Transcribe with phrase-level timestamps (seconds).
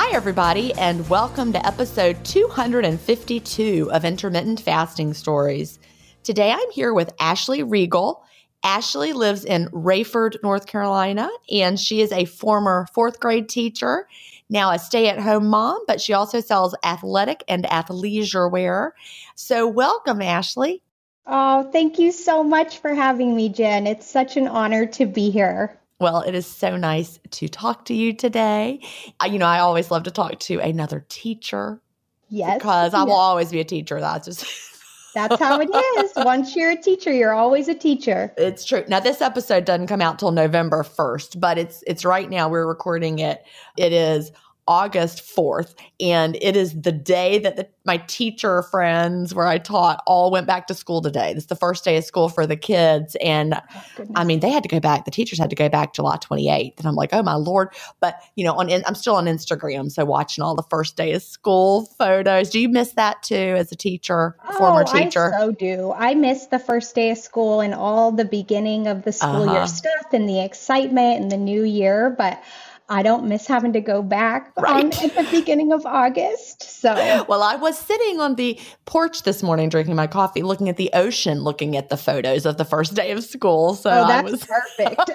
[0.00, 5.80] Hi, everybody, and welcome to episode 252 of Intermittent Fasting Stories.
[6.22, 8.20] Today I'm here with Ashley Riegle.
[8.62, 14.06] Ashley lives in Raeford, North Carolina, and she is a former fourth grade teacher,
[14.48, 18.94] now a stay at home mom, but she also sells athletic and athleisure wear.
[19.34, 20.80] So, welcome, Ashley.
[21.26, 23.88] Oh, thank you so much for having me, Gin.
[23.88, 25.77] It's such an honor to be here.
[26.00, 28.80] Well, it is so nice to talk to you today.
[29.26, 31.80] You know, I always love to talk to another teacher.
[32.28, 32.58] Yes.
[32.58, 33.06] Because I yes.
[33.06, 34.00] will always be a teacher.
[34.00, 34.46] That's just.
[35.14, 36.12] That's how it is.
[36.16, 38.32] Once you're a teacher, you're always a teacher.
[38.36, 38.84] It's true.
[38.88, 42.66] Now this episode doesn't come out till November 1st, but it's it's right now we're
[42.66, 43.42] recording it.
[43.76, 44.30] It is
[44.68, 45.74] August 4th.
[45.98, 50.46] And it is the day that the, my teacher friends where I taught all went
[50.46, 51.32] back to school today.
[51.34, 53.16] It's the first day of school for the kids.
[53.22, 55.06] And oh, I mean, they had to go back.
[55.06, 56.76] The teachers had to go back July 28th.
[56.76, 57.70] And I'm like, oh my Lord.
[58.00, 59.90] But, you know, on I'm still on Instagram.
[59.90, 62.50] So watching all the first day of school photos.
[62.50, 65.34] Do you miss that too as a teacher, oh, former teacher?
[65.34, 65.92] I so do.
[65.96, 69.54] I miss the first day of school and all the beginning of the school uh-huh.
[69.54, 72.10] year stuff and the excitement and the new year.
[72.10, 72.42] But
[72.90, 74.84] I don't miss having to go back right.
[74.84, 76.62] on, at the beginning of August.
[76.62, 80.78] So, well, I was sitting on the porch this morning drinking my coffee, looking at
[80.78, 83.74] the ocean, looking at the photos of the first day of school.
[83.74, 85.10] So oh, that's was perfect.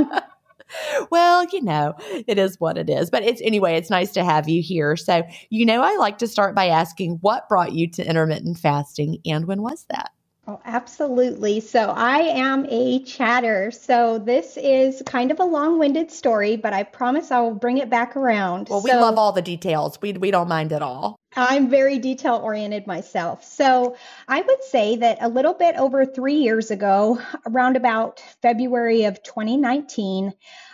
[1.10, 1.94] well, you know,
[2.26, 3.10] it is what it is.
[3.10, 4.96] But it's anyway, it's nice to have you here.
[4.96, 9.18] So, you know, I like to start by asking what brought you to intermittent fasting
[9.24, 10.10] and when was that?
[10.46, 11.60] Oh, absolutely.
[11.60, 13.70] So I am a chatter.
[13.70, 17.90] So this is kind of a long-winded story, but I promise I will bring it
[17.90, 18.68] back around.
[18.68, 20.00] Well, we so, love all the details.
[20.00, 21.20] We we don't mind at all.
[21.36, 23.44] I'm very detail oriented myself.
[23.44, 23.96] So
[24.26, 29.22] I would say that a little bit over three years ago, around about February of
[29.22, 30.32] 2019,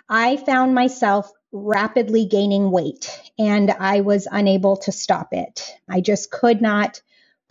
[0.09, 5.75] I found myself rapidly gaining weight and I was unable to stop it.
[5.89, 7.01] I just could not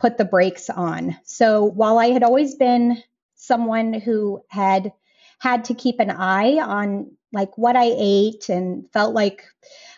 [0.05, 1.17] put the brakes on.
[1.23, 3.01] So while I had always been
[3.33, 4.93] someone who had
[5.39, 9.43] had to keep an eye on like what I ate and felt like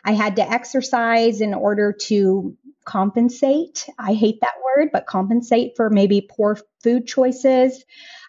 [0.06, 2.56] I had to exercise in order to
[2.86, 3.86] compensate.
[4.00, 7.84] I hate that word, but compensate for maybe poor food choices.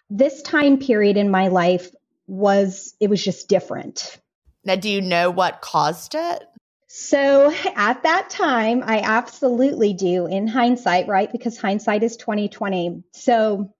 [0.09, 1.91] This time period in my life
[2.27, 4.17] was, it was just different.
[4.65, 6.43] Now, do you know what caused it?
[6.91, 11.31] So at that time, I absolutely do in hindsight, right?
[11.31, 13.03] Because hindsight is 2020.
[13.13, 13.71] So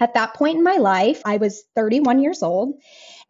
[0.00, 2.74] at that point in my life, I was 31 years old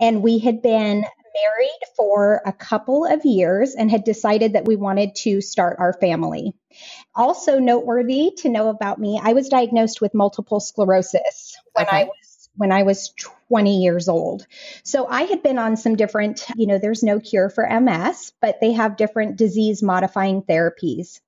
[0.01, 1.05] and we had been
[1.45, 5.93] married for a couple of years and had decided that we wanted to start our
[5.93, 6.55] family.
[7.15, 11.97] Also noteworthy to know about me, I was diagnosed with multiple sclerosis when okay.
[11.97, 12.28] I was
[12.59, 13.15] when I was
[13.49, 14.47] 20 years old.
[14.83, 18.61] So I had been on some different, you know, there's no cure for MS, but
[18.61, 21.21] they have different disease modifying therapies.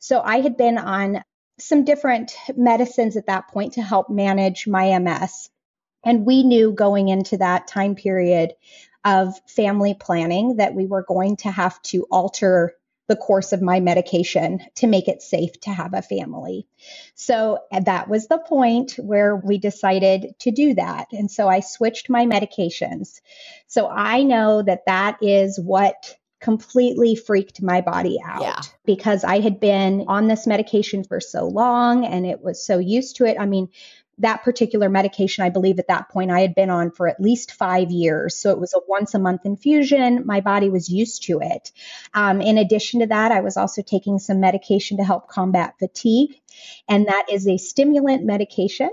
[0.00, 1.22] So I had been on
[1.58, 5.50] some different medicines at that point to help manage my MS.
[6.04, 8.54] And we knew going into that time period
[9.04, 12.74] of family planning that we were going to have to alter
[13.08, 16.66] the course of my medication to make it safe to have a family.
[17.14, 21.08] So that was the point where we decided to do that.
[21.12, 23.20] And so I switched my medications.
[23.66, 28.60] So I know that that is what completely freaked my body out yeah.
[28.84, 33.16] because I had been on this medication for so long and it was so used
[33.16, 33.36] to it.
[33.38, 33.68] I mean,
[34.22, 37.52] that particular medication, I believe at that point I had been on for at least
[37.52, 38.36] five years.
[38.36, 40.26] So it was a once a month infusion.
[40.26, 41.70] My body was used to it.
[42.14, 46.34] Um, in addition to that, I was also taking some medication to help combat fatigue.
[46.88, 48.90] And that is a stimulant medication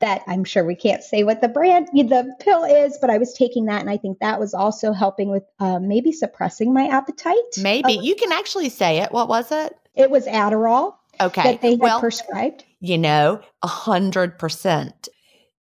[0.00, 3.32] that I'm sure we can't say what the brand, the pill is, but I was
[3.32, 3.80] taking that.
[3.80, 7.36] And I think that was also helping with uh, maybe suppressing my appetite.
[7.58, 7.94] Maybe.
[7.94, 9.12] You can actually say it.
[9.12, 9.74] What was it?
[9.94, 10.96] It was Adderall.
[11.20, 11.42] Okay.
[11.42, 15.08] That they had well, prescribed you know, a hundred percent.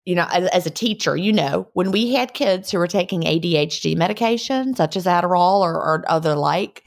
[0.06, 3.24] You know, as, as, a teacher, you know, when we had kids who were taking
[3.24, 6.86] ADHD medication, such as Adderall or, or other like,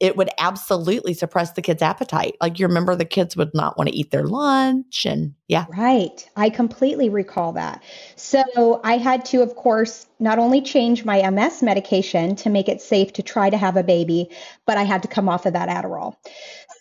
[0.00, 2.36] it would absolutely suppress the kids' appetite.
[2.40, 5.66] Like you remember the kids would not want to eat their lunch and yeah.
[5.68, 6.28] Right.
[6.36, 7.82] I completely recall that.
[8.16, 12.80] So I had to, of course, not only change my MS medication to make it
[12.80, 14.30] safe to try to have a baby,
[14.66, 16.16] but I had to come off of that Adderall.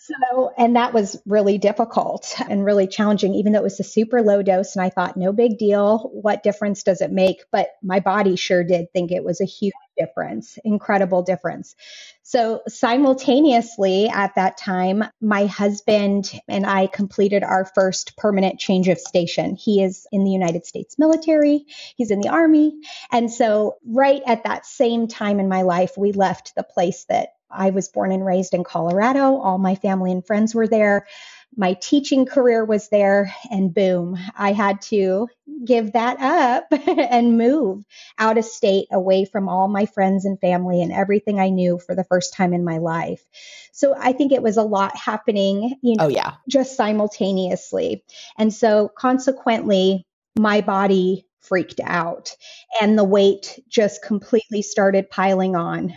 [0.08, 4.22] So, and that was really difficult and really challenging, even though it was a super
[4.22, 4.76] low dose.
[4.76, 6.10] And I thought, no big deal.
[6.14, 7.44] What difference does it make?
[7.52, 11.76] But my body sure did think it was a huge difference, incredible difference.
[12.24, 19.00] So, simultaneously at that time, my husband and I completed our first permanent change of
[19.00, 19.56] station.
[19.56, 21.66] He is in the United States military,
[21.96, 22.80] he's in the Army.
[23.12, 27.30] And so, right at that same time in my life, we left the place that
[27.50, 29.38] I was born and raised in Colorado.
[29.38, 31.08] All my family and friends were there.
[31.56, 35.30] My teaching career was there, and boom, I had to
[35.64, 37.84] give that up and move
[38.18, 41.96] out of state away from all my friends and family and everything I knew for
[41.96, 43.24] the first time in my life.
[43.72, 46.34] So I think it was a lot happening, you know, oh, yeah.
[46.50, 48.04] just simultaneously.
[48.38, 50.06] And so consequently,
[50.38, 52.36] my body freaked out
[52.82, 55.94] and the weight just completely started piling on.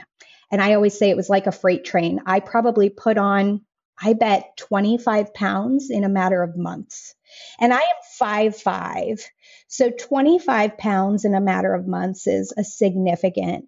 [0.50, 2.20] And I always say it was like a freight train.
[2.26, 3.62] I probably put on,
[4.00, 7.14] I bet 25 pounds in a matter of months.
[7.58, 9.24] And I am five five.
[9.68, 13.66] So 25 pounds in a matter of months is a significant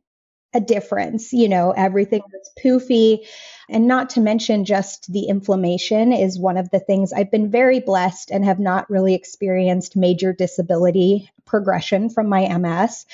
[0.55, 1.33] a difference.
[1.33, 3.27] You know, everything was poofy.
[3.69, 7.81] And not to mention just the inflammation is one of the things I've been very
[7.81, 13.07] blessed and have not really experienced major disability progression from my MS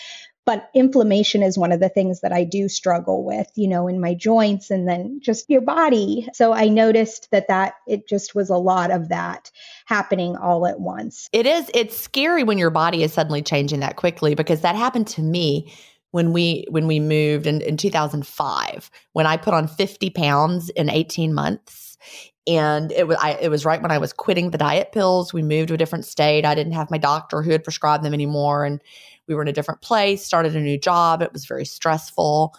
[0.49, 4.00] but inflammation is one of the things that I do struggle with, you know, in
[4.00, 6.26] my joints and then just your body.
[6.33, 9.50] So I noticed that that it just was a lot of that
[9.85, 11.28] happening all at once.
[11.35, 15.07] It is it's scary when your body is suddenly changing that quickly because that happened
[15.09, 15.71] to me
[16.12, 20.88] when we when we moved in, in 2005 when I put on 50 pounds in
[20.88, 21.99] 18 months
[22.47, 25.35] and it was I, it was right when I was quitting the diet pills.
[25.35, 26.47] We moved to a different state.
[26.47, 28.83] I didn't have my doctor who had prescribed them anymore, and
[29.28, 31.23] we were in a different place, started a new job.
[31.23, 32.54] It was very stressful.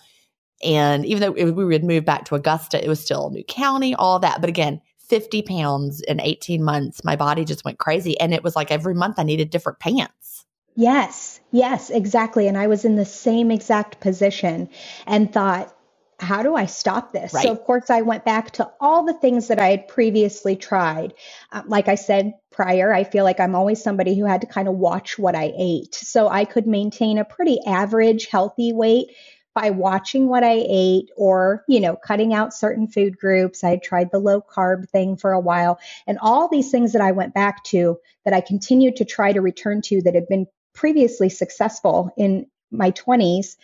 [0.64, 3.96] And even though we had moved back to Augusta, it was still a new county,
[3.96, 4.42] all that.
[4.42, 8.20] But again, 50 pounds in 18 months, my body just went crazy.
[8.20, 10.46] And it was like every month I needed different pants.
[10.76, 12.48] Yes, yes, exactly.
[12.48, 14.70] And I was in the same exact position
[15.08, 15.76] and thought,
[16.20, 17.34] how do I stop this?
[17.34, 17.44] Right.
[17.44, 21.14] So, of course, I went back to all the things that I had previously tried.
[21.52, 24.68] Uh, like I said prior, I feel like I'm always somebody who had to kind
[24.68, 25.96] of watch what I ate.
[25.96, 29.12] So I could maintain a pretty average, healthy weight
[29.56, 33.64] by watching what I ate or, you know, cutting out certain food groups.
[33.64, 37.02] I had tried the low carb thing for a while and all these things that
[37.02, 40.48] I went back to that I continued to try to return to that had been
[40.74, 43.56] previously successful in my 20s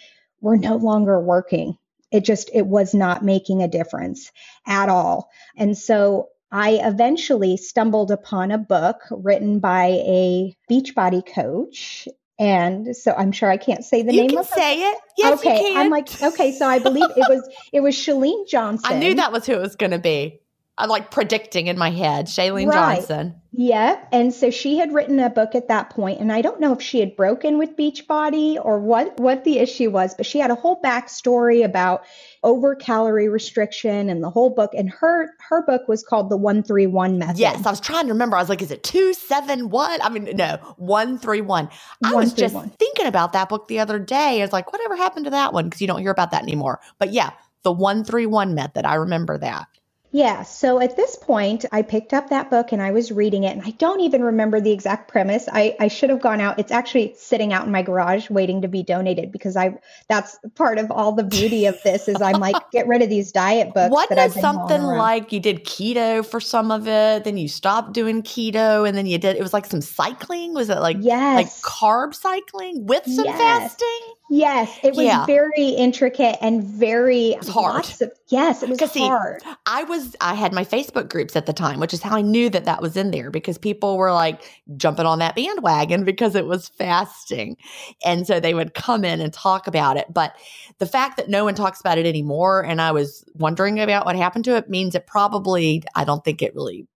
[0.42, 1.78] were no longer working
[2.12, 4.32] it just it was not making a difference
[4.66, 5.30] at all.
[5.58, 12.08] And so i eventually stumbled upon a book written by a beachbody coach.
[12.38, 14.98] And so i'm sure i can't say the you name can of say it.
[15.18, 19.00] Yes okay i'm like okay so i believe it was it was Chalene johnson i
[19.00, 20.42] knew that was who it was going to be
[20.78, 22.98] i'm like predicting in my head Chalene right.
[22.98, 24.04] johnson yeah.
[24.12, 26.82] And so she had written a book at that point, and I don't know if
[26.82, 30.56] she had broken with Beachbody or what, what the issue was, but she had a
[30.56, 32.04] whole backstory about
[32.44, 34.72] over calorie restriction and the whole book.
[34.74, 37.38] And her her book was called the 131 method.
[37.38, 38.36] Yes, I was trying to remember.
[38.36, 40.02] I was like, is it two seven one?
[40.02, 41.70] I mean, no, one three one.
[42.04, 44.42] I was just thinking about that book the other day.
[44.42, 45.66] I was like, whatever happened to that one?
[45.66, 46.82] Because you don't hear about that anymore.
[47.00, 47.32] But yeah,
[47.64, 48.86] the 131 method.
[48.86, 49.68] I remember that.
[50.16, 50.44] Yeah.
[50.44, 53.62] So at this point, I picked up that book and I was reading it, and
[53.66, 55.50] I don't even remember the exact premise.
[55.52, 56.58] I, I should have gone out.
[56.58, 60.78] It's actually sitting out in my garage waiting to be donated because I that's part
[60.78, 63.92] of all the beauty of this is I'm like, get rid of these diet books.
[63.92, 68.24] Wasn't it something like you did keto for some of it, then you stopped doing
[68.24, 70.54] keto, and then you did it was like some cycling?
[70.54, 71.36] Was it like yes.
[71.36, 73.38] like carb cycling with some yes.
[73.38, 74.15] fasting?
[74.30, 75.26] Yes, it was yeah.
[75.28, 77.86] very intricate and very hard.
[78.02, 79.42] Of, yes, it was hard.
[79.44, 82.22] See, I was I had my Facebook groups at the time, which is how I
[82.22, 84.42] knew that that was in there because people were like
[84.78, 87.56] jumping on that bandwagon because it was fasting,
[88.04, 90.12] and so they would come in and talk about it.
[90.12, 90.36] But
[90.80, 94.16] the fact that no one talks about it anymore, and I was wondering about what
[94.16, 96.88] happened to it, means it probably I don't think it really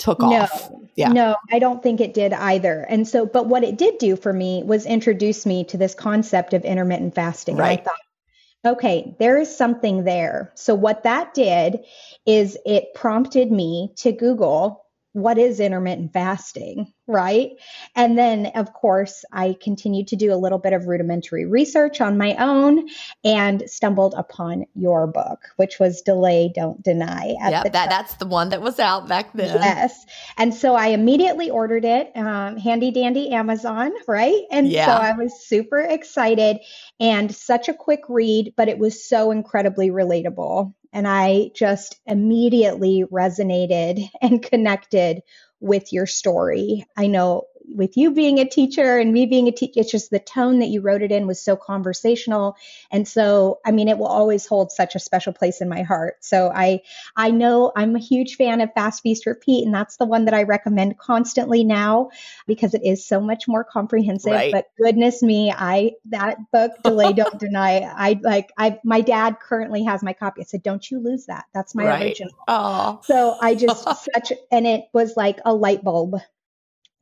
[0.00, 0.70] took no, off.
[0.96, 1.12] Yeah.
[1.12, 2.84] No, I don't think it did either.
[2.88, 6.54] And so, but what it did do for me was introduce me to this concept
[6.54, 7.56] of intermittent fasting.
[7.56, 7.78] Right.
[7.78, 10.50] I thought, okay, there is something there.
[10.56, 11.80] So, what that did
[12.26, 17.50] is it prompted me to Google what is intermittent fasting, right?
[17.96, 22.16] And then, of course, I continued to do a little bit of rudimentary research on
[22.16, 22.88] my own
[23.24, 27.34] and stumbled upon your book, which was Delay, Don't Deny.
[27.40, 29.56] Yeah, that, that's the one that was out back then.
[29.56, 30.06] Yes.
[30.38, 34.42] And so I immediately ordered it, um, handy dandy Amazon, right?
[34.52, 34.86] And yeah.
[34.86, 36.58] so I was super excited
[37.00, 40.72] and such a quick read, but it was so incredibly relatable.
[40.92, 45.22] And I just immediately resonated and connected
[45.60, 46.86] with your story.
[46.96, 47.44] I know
[47.74, 50.68] with you being a teacher and me being a teacher, it's just the tone that
[50.68, 52.56] you wrote it in was so conversational.
[52.90, 56.16] And so, I mean, it will always hold such a special place in my heart.
[56.20, 56.80] So I,
[57.16, 60.34] I know I'm a huge fan of Fast Feast Repeat, and that's the one that
[60.34, 62.10] I recommend constantly now
[62.46, 64.32] because it is so much more comprehensive.
[64.32, 64.52] Right.
[64.52, 69.84] But goodness me, I, that book, Delay Don't Deny, I like, I, my dad currently
[69.84, 70.42] has my copy.
[70.42, 71.44] I said, don't you lose that.
[71.54, 72.02] That's my right.
[72.02, 72.34] original.
[72.48, 73.00] Oh.
[73.04, 73.84] So I just
[74.14, 76.16] such, and it was like a light bulb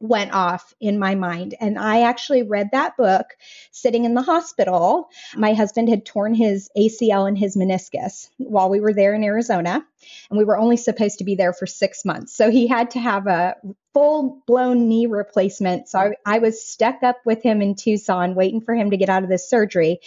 [0.00, 1.54] went off in my mind.
[1.60, 3.36] And I actually read that book
[3.72, 5.10] sitting in the hospital.
[5.34, 9.84] My husband had torn his ACL and his meniscus while we were there in Arizona,
[10.30, 12.34] and we were only supposed to be there for six months.
[12.34, 13.56] So he had to have a
[13.92, 15.88] full blown knee replacement.
[15.88, 19.08] So I, I was stuck up with him in Tucson waiting for him to get
[19.08, 20.00] out of this surgery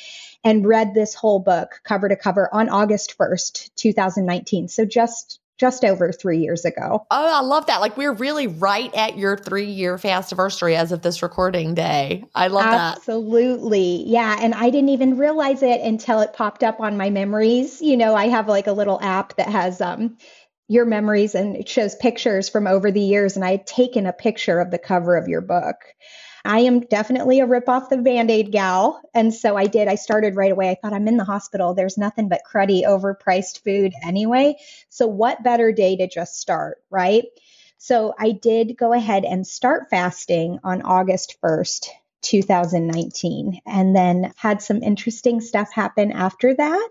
[0.44, 4.70] and read this whole book cover to cover on August 1st, 2019.
[4.70, 7.06] So just just over three years ago.
[7.12, 7.82] Oh, I love that.
[7.82, 12.26] Like we're really right at your three year fast anniversary as of this recording day.
[12.34, 12.74] I love Absolutely.
[12.74, 12.98] that.
[12.98, 14.04] Absolutely.
[14.08, 14.38] Yeah.
[14.42, 17.80] And I didn't even realize it until it popped up on my memories.
[17.80, 20.18] You know, I have like a little app that has um
[20.68, 23.36] your memories and it shows pictures from over the years.
[23.36, 25.76] And I had taken a picture of the cover of your book.
[26.44, 29.02] I am definitely a rip off the band aid gal.
[29.14, 29.88] And so I did.
[29.88, 30.70] I started right away.
[30.70, 31.74] I thought I'm in the hospital.
[31.74, 34.58] There's nothing but cruddy, overpriced food anyway.
[34.90, 37.26] So, what better day to just start, right?
[37.78, 41.90] So, I did go ahead and start fasting on August 1st.
[42.24, 46.90] 2019 and then had some interesting stuff happen after that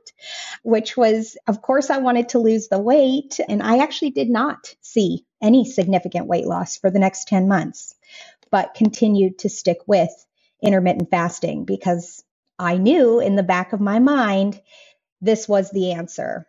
[0.65, 4.75] which was of course I wanted to lose the weight and I actually did not
[4.81, 7.95] see any significant weight loss for the next 10 months
[8.51, 10.11] but continued to stick with
[10.63, 12.25] intermittent fasting because
[12.59, 14.61] I knew in the back of my mind
[15.23, 16.49] this was the answer.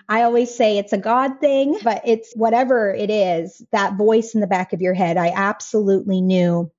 [0.11, 4.41] I always say it's a God thing, but it's whatever it is, that voice in
[4.41, 5.15] the back of your head.
[5.15, 6.69] I absolutely knew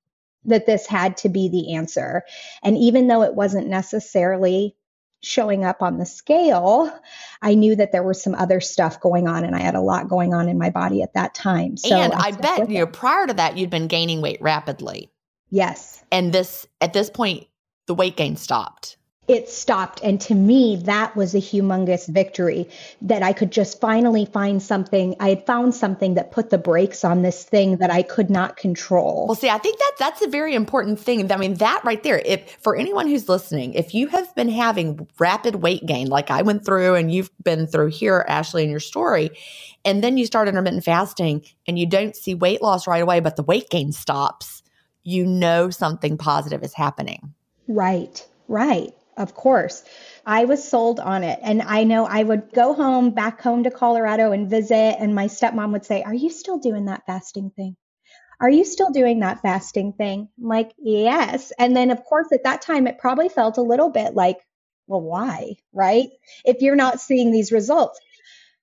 [0.45, 2.21] that this had to be the answer.
[2.61, 4.75] And even though it wasn't necessarily
[5.21, 6.95] showing up on the scale,
[7.41, 10.09] I knew that there was some other stuff going on and I had a lot
[10.09, 11.75] going on in my body at that time.
[11.75, 15.11] So and I, I bet you know prior to that you'd been gaining weight rapidly.
[15.49, 16.03] Yes.
[16.11, 17.47] And this at this point
[17.87, 20.01] the weight gain stopped it stopped.
[20.03, 22.67] And to me, that was a humongous victory
[23.01, 25.15] that I could just finally find something.
[25.19, 28.57] I had found something that put the brakes on this thing that I could not
[28.57, 29.27] control.
[29.27, 31.31] Well, see, I think that that's a very important thing.
[31.31, 35.07] I mean, that right there, if for anyone who's listening, if you have been having
[35.19, 38.81] rapid weight gain, like I went through and you've been through here, Ashley, in your
[38.81, 39.31] story,
[39.85, 43.37] and then you start intermittent fasting and you don't see weight loss right away, but
[43.37, 44.63] the weight gain stops,
[45.03, 47.33] you know something positive is happening.
[47.69, 48.93] Right, right.
[49.17, 49.83] Of course.
[50.25, 51.39] I was sold on it.
[51.41, 54.97] And I know I would go home, back home to Colorado and visit.
[54.99, 57.75] And my stepmom would say, Are you still doing that fasting thing?
[58.39, 60.29] Are you still doing that fasting thing?
[60.39, 61.51] I'm like, Yes.
[61.57, 64.39] And then, of course, at that time, it probably felt a little bit like,
[64.87, 65.55] Well, why?
[65.71, 66.09] Right?
[66.45, 67.99] If you're not seeing these results.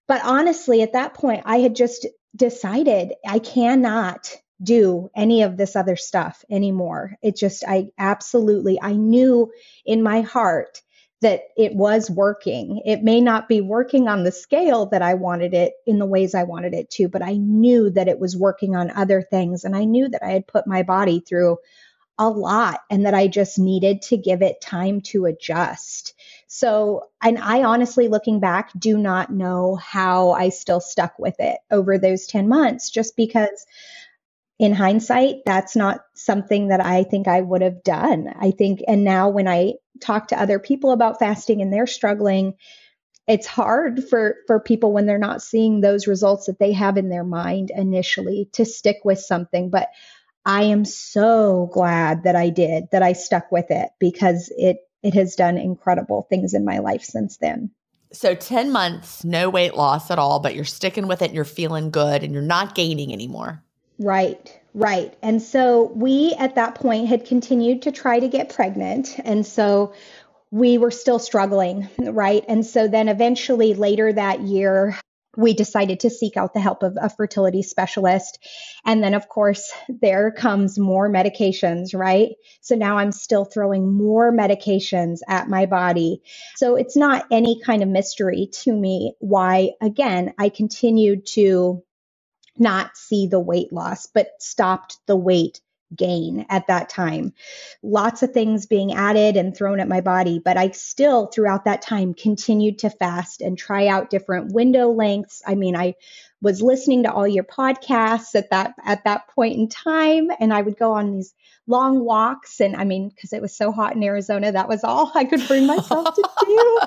[0.09, 5.77] But honestly, at that point, I had just decided I cannot do any of this
[5.77, 7.17] other stuff anymore.
[7.23, 9.51] It just, I absolutely, I knew
[9.85, 10.83] in my heart
[11.23, 12.83] that it was working.
[12.85, 16.35] It may not be working on the scale that I wanted it in the ways
[16.35, 19.65] I wanted it to, but I knew that it was working on other things.
[19.65, 21.59] And I knew that I had put my body through
[22.19, 26.15] a lot and that I just needed to give it time to adjust.
[26.47, 31.59] So, and I honestly, looking back, do not know how I still stuck with it
[31.71, 33.67] over those 10 months just because
[34.61, 38.31] in hindsight, that's not something that I think I would have done.
[38.39, 42.57] I think, and now when I talk to other people about fasting and they're struggling,
[43.27, 47.09] it's hard for for people when they're not seeing those results that they have in
[47.09, 49.71] their mind initially to stick with something.
[49.71, 49.89] But
[50.45, 55.15] I am so glad that I did, that I stuck with it because it it
[55.15, 57.71] has done incredible things in my life since then.
[58.13, 61.47] So 10 months, no weight loss at all, but you're sticking with it and you're
[61.47, 63.63] feeling good and you're not gaining anymore.
[64.01, 65.15] Right, right.
[65.23, 69.15] And so we at that point had continued to try to get pregnant.
[69.23, 69.93] And so
[70.51, 72.43] we were still struggling, right?
[72.49, 74.99] And so then eventually later that year,
[75.37, 78.39] we decided to seek out the help of a fertility specialist.
[78.87, 82.31] And then, of course, there comes more medications, right?
[82.63, 86.23] So now I'm still throwing more medications at my body.
[86.57, 91.85] So it's not any kind of mystery to me why, again, I continued to
[92.61, 95.61] not see the weight loss, but stopped the weight
[95.95, 97.33] gain at that time.
[97.83, 101.83] Lots of things being added and thrown at my body, but I still, throughout that
[101.83, 105.43] time, continued to fast and try out different window lengths.
[105.47, 105.95] I mean, I
[106.43, 110.63] was listening to all your podcasts at that at that point in time and I
[110.63, 111.35] would go on these
[111.67, 115.13] long walks and I mean because it was so hot in Arizona that was all
[115.15, 116.81] I could bring myself to do.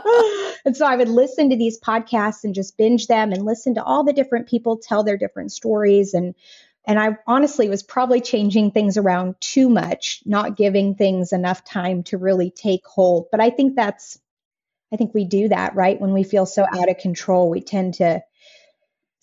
[0.66, 3.84] and so I would listen to these podcasts and just binge them and listen to
[3.84, 6.36] all the different people tell their different stories and
[6.86, 12.04] and I honestly was probably changing things around too much, not giving things enough time
[12.04, 13.28] to really take hold.
[13.32, 14.20] But I think that's
[14.92, 16.00] I think we do that, right?
[16.00, 18.22] When we feel so out of control, we tend to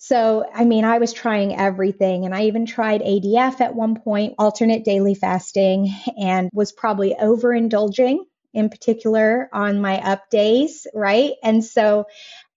[0.03, 4.33] so, I mean, I was trying everything and I even tried ADF at one point,
[4.39, 8.17] alternate daily fasting, and was probably overindulging
[8.51, 11.33] in particular on my up days, right?
[11.43, 12.05] And so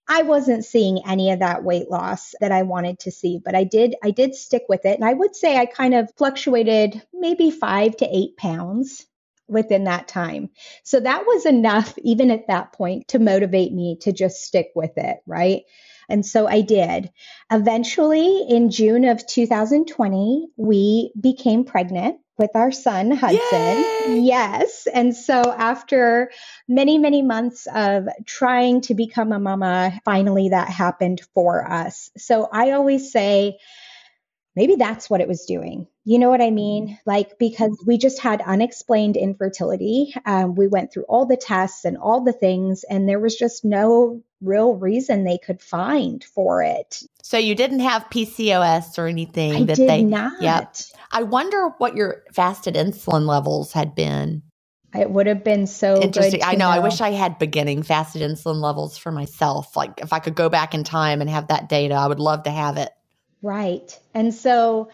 [0.07, 3.63] I wasn't seeing any of that weight loss that I wanted to see, but I
[3.63, 4.95] did I did stick with it.
[4.95, 9.05] And I would say I kind of fluctuated maybe 5 to 8 pounds
[9.47, 10.49] within that time.
[10.83, 14.97] So that was enough even at that point to motivate me to just stick with
[14.97, 15.61] it, right?
[16.09, 17.11] And so I did.
[17.51, 23.39] Eventually, in June of 2020, we became pregnant with our son, Hudson.
[23.39, 24.21] Yay!
[24.21, 24.87] Yes.
[24.93, 26.31] And so after
[26.67, 32.11] many, many months of trying to become a mama, finally that happened for us.
[32.17, 33.59] So I always say,
[34.55, 35.87] maybe that's what it was doing.
[36.03, 36.99] You know what I mean?
[37.05, 40.13] Like, because we just had unexplained infertility.
[40.25, 43.65] Um, we went through all the tests and all the things, and there was just
[43.65, 47.03] no real reason they could find for it.
[47.23, 50.41] So you didn't have PCOS or anything I that did they not.
[50.41, 50.75] Yep.
[51.11, 54.43] I wonder what your fasted insulin levels had been.
[54.93, 56.41] It would have been so interesting.
[56.43, 56.69] I know, know.
[56.69, 59.75] I wish I had beginning fasted insulin levels for myself.
[59.75, 62.43] Like if I could go back in time and have that data, I would love
[62.43, 62.91] to have it.
[63.41, 63.97] Right.
[64.13, 64.89] And so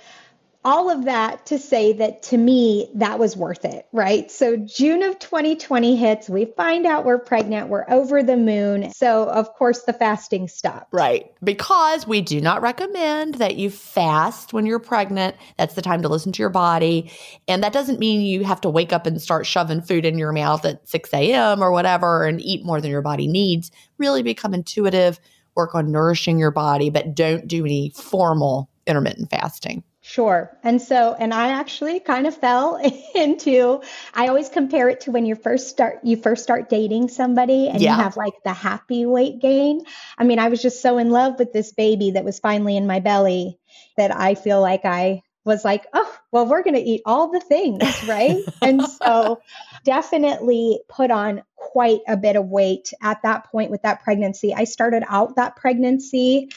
[0.63, 4.29] all of that to say that to me, that was worth it, right?
[4.29, 8.91] So June of 2020 hits, we find out we're pregnant, we're over the moon.
[8.91, 10.93] So, of course, the fasting stopped.
[10.93, 11.33] Right.
[11.43, 15.35] Because we do not recommend that you fast when you're pregnant.
[15.57, 17.11] That's the time to listen to your body.
[17.47, 20.31] And that doesn't mean you have to wake up and start shoving food in your
[20.31, 21.63] mouth at 6 a.m.
[21.63, 23.71] or whatever and eat more than your body needs.
[23.97, 25.19] Really become intuitive,
[25.55, 29.83] work on nourishing your body, but don't do any formal intermittent fasting.
[30.03, 30.57] Sure.
[30.63, 32.81] And so, and I actually kind of fell
[33.15, 33.81] into,
[34.15, 37.79] I always compare it to when you first start, you first start dating somebody and
[37.79, 37.95] yeah.
[37.95, 39.83] you have like the happy weight gain.
[40.17, 42.87] I mean, I was just so in love with this baby that was finally in
[42.87, 43.59] my belly
[43.95, 47.39] that I feel like I was like, oh, well, we're going to eat all the
[47.39, 48.37] things, right?
[48.61, 49.41] and so
[49.83, 54.53] definitely put on quite a bit of weight at that point with that pregnancy.
[54.53, 56.49] I started out that pregnancy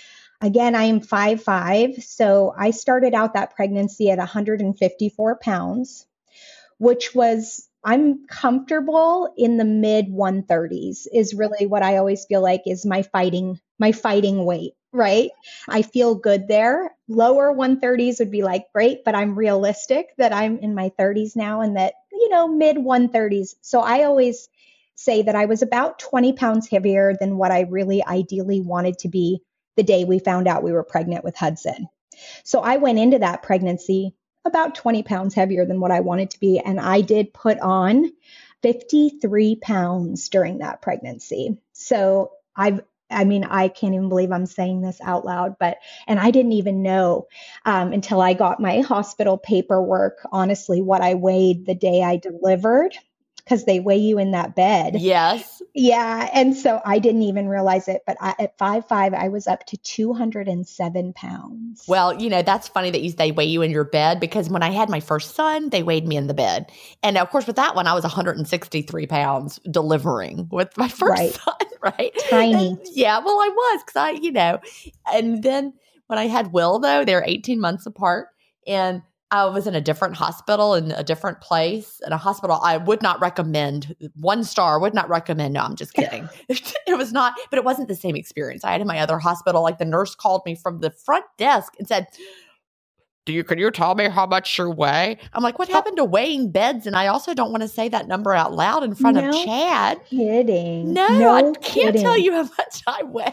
[0.45, 6.07] Again, I am five five, so I started out that pregnancy at 154 pounds,
[6.77, 12.63] which was I'm comfortable in the mid 130s is really what I always feel like
[12.67, 15.31] is my fighting my fighting weight, right?
[15.69, 16.95] I feel good there.
[17.09, 21.61] Lower 130s would be like great, but I'm realistic that I'm in my 30s now
[21.61, 23.55] and that, you know, mid 130s.
[23.61, 24.49] So I always
[24.95, 29.09] say that I was about 20 pounds heavier than what I really ideally wanted to
[29.09, 29.41] be
[29.77, 31.89] the day we found out we were pregnant with Hudson.
[32.45, 36.41] So I went into that pregnancy about 20 pounds heavier than what I wanted to
[36.41, 36.59] be.
[36.59, 38.11] And I did put on
[38.63, 41.59] 53 pounds during that pregnancy.
[41.73, 42.81] So I've
[43.11, 45.77] I mean, I can't even believe I'm saying this out loud, but,
[46.07, 47.29] and I didn't even know
[47.65, 52.97] um, until I got my hospital paperwork, honestly, what I weighed the day I delivered
[53.45, 54.97] because they weigh you in that bed.
[54.99, 55.63] Yes.
[55.75, 56.31] Yeah.
[56.33, 58.03] And so I didn't even realize it.
[58.07, 61.85] But I, at five five, I was up to 207 pounds.
[61.87, 64.63] Well, you know, that's funny that you, they weigh you in your bed because when
[64.63, 66.71] I had my first son, they weighed me in the bed.
[67.03, 71.33] And of course, with that one, I was 163 pounds delivering with my first right.
[71.45, 72.13] son, right?
[72.31, 72.69] Tiny.
[72.69, 73.19] And, yeah.
[73.19, 74.59] Well, I was because I, you know,
[75.13, 75.75] and then
[76.07, 78.29] when I had Will, though, they're 18 months apart.
[78.67, 79.03] And
[79.35, 83.03] I was in a different hospital in a different place, in a hospital I would
[83.03, 83.97] not recommend.
[84.15, 85.55] One star would not recommend.
[85.55, 86.29] No, I'm just kidding.
[86.49, 89.63] it was not, but it wasn't the same experience I had in my other hospital.
[89.63, 92.07] Like the nurse called me from the front desk and said,
[93.25, 95.19] do you can you tell me how much you weigh?
[95.33, 96.87] I'm like, what happened to weighing beds?
[96.87, 99.35] And I also don't want to say that number out loud in front no of
[99.45, 100.01] Chad.
[100.05, 100.93] Kidding.
[100.93, 102.03] No, no I can't kidding.
[102.03, 103.33] tell you how much I weigh.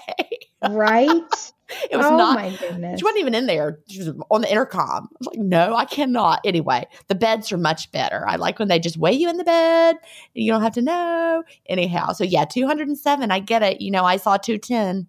[0.69, 1.51] right?
[1.91, 2.35] it was oh not.
[2.35, 2.99] my goodness.
[2.99, 3.79] She wasn't even in there.
[3.89, 5.09] She was on the intercom.
[5.11, 6.39] I was like, no, I cannot.
[6.45, 8.25] Anyway, the beds are much better.
[8.27, 9.97] I like when they just weigh you in the bed
[10.35, 11.43] and you don't have to know.
[11.67, 13.29] Anyhow, so yeah, 207.
[13.29, 13.81] I get it.
[13.81, 15.07] You know, I saw 210.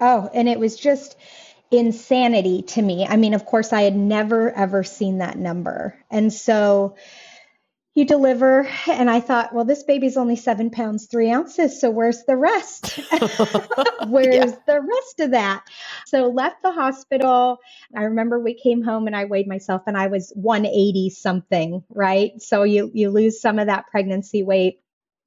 [0.00, 1.16] Oh, and it was just
[1.72, 3.06] insanity to me.
[3.06, 5.96] I mean, of course, I had never ever seen that number.
[6.10, 6.96] And so
[7.94, 11.78] you deliver, and I thought, well, this baby's only seven pounds, three ounces.
[11.78, 12.96] So where's the rest?
[14.08, 14.56] where's yeah.
[14.66, 15.64] the rest of that?
[16.06, 17.58] So left the hospital.
[17.94, 22.40] I remember we came home and I weighed myself and I was 180 something, right?
[22.40, 24.80] So you, you lose some of that pregnancy weight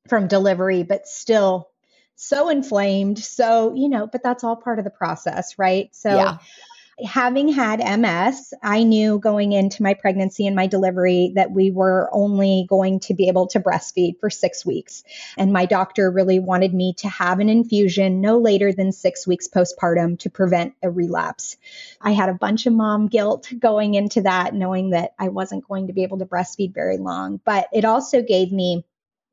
[0.07, 1.69] from delivery, but still
[2.15, 3.19] so inflamed.
[3.19, 5.89] So, you know, but that's all part of the process, right?
[5.93, 6.37] So, yeah.
[7.05, 12.09] having had MS, I knew going into my pregnancy and my delivery that we were
[12.13, 15.03] only going to be able to breastfeed for six weeks.
[15.37, 19.49] And my doctor really wanted me to have an infusion no later than six weeks
[19.49, 21.57] postpartum to prevent a relapse.
[21.99, 25.87] I had a bunch of mom guilt going into that, knowing that I wasn't going
[25.87, 27.41] to be able to breastfeed very long.
[27.43, 28.85] But it also gave me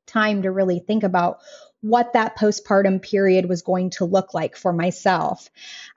[0.05, 1.39] time to really think about
[1.83, 5.49] what that postpartum period was going to look like for myself.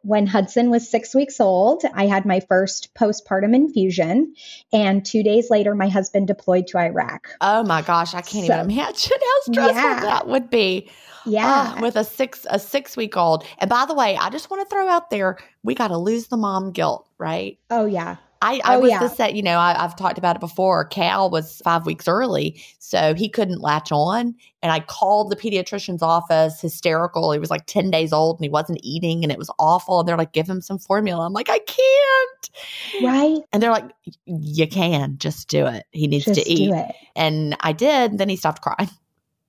[0.02, 4.34] When Hudson was six weeks old, I had my first postpartum infusion.
[4.72, 7.28] And two days later, my husband deployed to Iraq.
[7.40, 10.00] Oh my gosh, I can't so, even imagine how stressful yeah.
[10.00, 10.90] that would be.
[11.24, 11.76] Yeah.
[11.76, 13.44] Uh, with a six a six week old.
[13.58, 16.36] And by the way, I just want to throw out there, we gotta lose the
[16.36, 17.58] mom guilt, right?
[17.70, 18.16] Oh yeah.
[18.42, 18.98] I, I oh, was yeah.
[19.00, 20.84] the set, you know, I, have talked about it before.
[20.84, 24.34] Cal was five weeks early, so he couldn't latch on.
[24.62, 27.32] And I called the pediatrician's office, hysterical.
[27.32, 30.00] He was like 10 days old and he wasn't eating and it was awful.
[30.00, 31.24] And they're like, give him some formula.
[31.24, 32.50] I'm like, I can't.
[33.02, 33.42] Right.
[33.52, 33.90] And they're like,
[34.26, 35.84] you can just do it.
[35.92, 36.74] He needs just to eat.
[37.14, 38.10] And I did.
[38.10, 38.90] And then he stopped crying.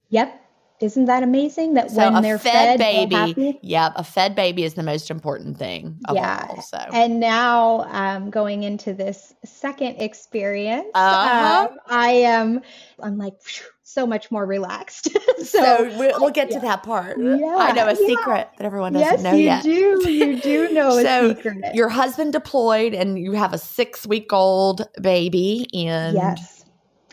[0.09, 0.46] Yep.
[0.79, 4.75] Isn't that amazing that so when they're fed, fed baby, yeah, a fed baby is
[4.75, 5.97] the most important thing.
[6.13, 6.45] yeah.
[6.49, 6.77] All, so.
[6.77, 11.69] And now, um, going into this second experience, uh-huh.
[11.71, 12.61] um, I am,
[13.01, 13.33] I'm like
[13.81, 15.09] so much more relaxed.
[15.37, 17.17] so, so, we'll get to that part.
[17.17, 18.07] Yeah, I know a yeah.
[18.07, 19.65] secret that everyone doesn't yes, know you yet.
[19.65, 20.11] You do.
[20.11, 21.73] You do know so a secret.
[21.73, 26.65] Your husband deployed, and you have a six week old baby, and yes.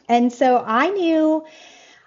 [0.06, 1.42] And so I knew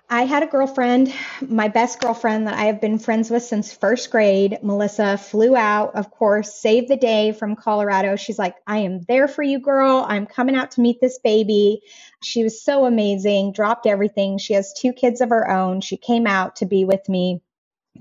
[0.10, 4.10] I had a girlfriend, my best girlfriend that I have been friends with since first
[4.10, 4.58] grade.
[4.64, 8.16] Melissa flew out, of course, saved the day from Colorado.
[8.16, 10.06] She's like, I am there for you, girl.
[10.08, 11.82] I'm coming out to meet this baby.
[12.24, 14.38] She was so amazing, dropped everything.
[14.38, 15.82] She has two kids of her own.
[15.82, 17.42] She came out to be with me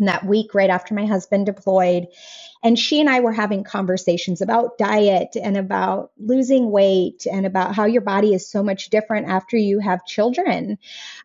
[0.05, 2.09] that week right after my husband deployed.
[2.63, 7.75] And she and I were having conversations about diet and about losing weight and about
[7.75, 10.79] how your body is so much different after you have children.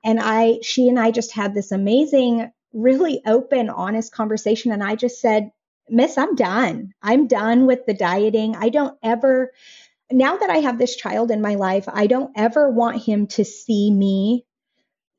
[0.04, 4.72] And I, she and I just had this amazing, really open, honest conversation.
[4.72, 5.52] And I just said,
[5.90, 6.94] Miss, I'm done.
[7.02, 8.56] I'm done with the dieting.
[8.56, 9.52] I don't ever,
[10.12, 13.44] now that I have this child in my life, I don't ever want him to
[13.44, 14.46] see me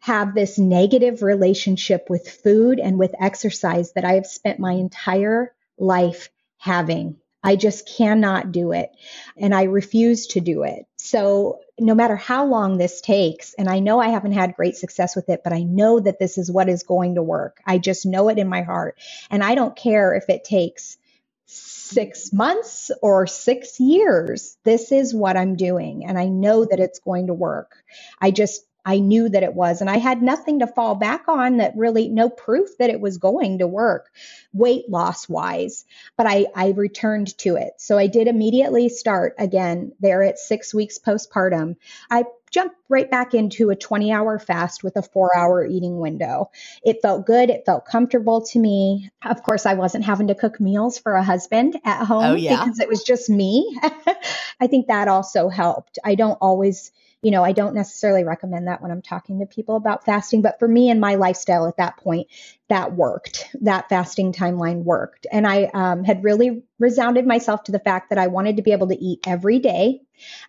[0.03, 5.55] have this negative relationship with food and with exercise that I have spent my entire
[5.79, 7.19] life having.
[7.45, 8.91] I just cannot do it.
[9.37, 10.87] And I refuse to do it.
[10.97, 15.15] So, no matter how long this takes, and I know I haven't had great success
[15.15, 17.61] with it, but I know that this is what is going to work.
[17.65, 18.99] I just know it in my heart.
[19.31, 20.99] And I don't care if it takes
[21.47, 24.57] six months or six years.
[24.65, 26.07] This is what I'm doing.
[26.07, 27.85] And I know that it's going to work.
[28.21, 29.81] I just I knew that it was.
[29.81, 33.19] And I had nothing to fall back on that really, no proof that it was
[33.19, 34.11] going to work
[34.53, 35.85] weight loss wise.
[36.17, 37.75] But I, I returned to it.
[37.79, 41.77] So I did immediately start again there at six weeks postpartum.
[42.11, 46.51] I jumped right back into a 20 hour fast with a four hour eating window.
[46.85, 47.51] It felt good.
[47.51, 49.11] It felt comfortable to me.
[49.25, 52.35] Of course, I wasn't having to cook meals for a husband at oh, home oh,
[52.35, 52.63] yeah.
[52.63, 53.79] because it was just me.
[54.61, 55.99] I think that also helped.
[56.05, 59.77] I don't always you know, I don't necessarily recommend that when I'm talking to people
[59.77, 62.27] about fasting, but for me and my lifestyle at that point,
[62.69, 63.49] that worked.
[63.61, 65.29] That fasting timeline worked.
[65.31, 68.73] And I um, had really resounded myself to the fact that I wanted to be
[68.73, 70.01] able to eat every day.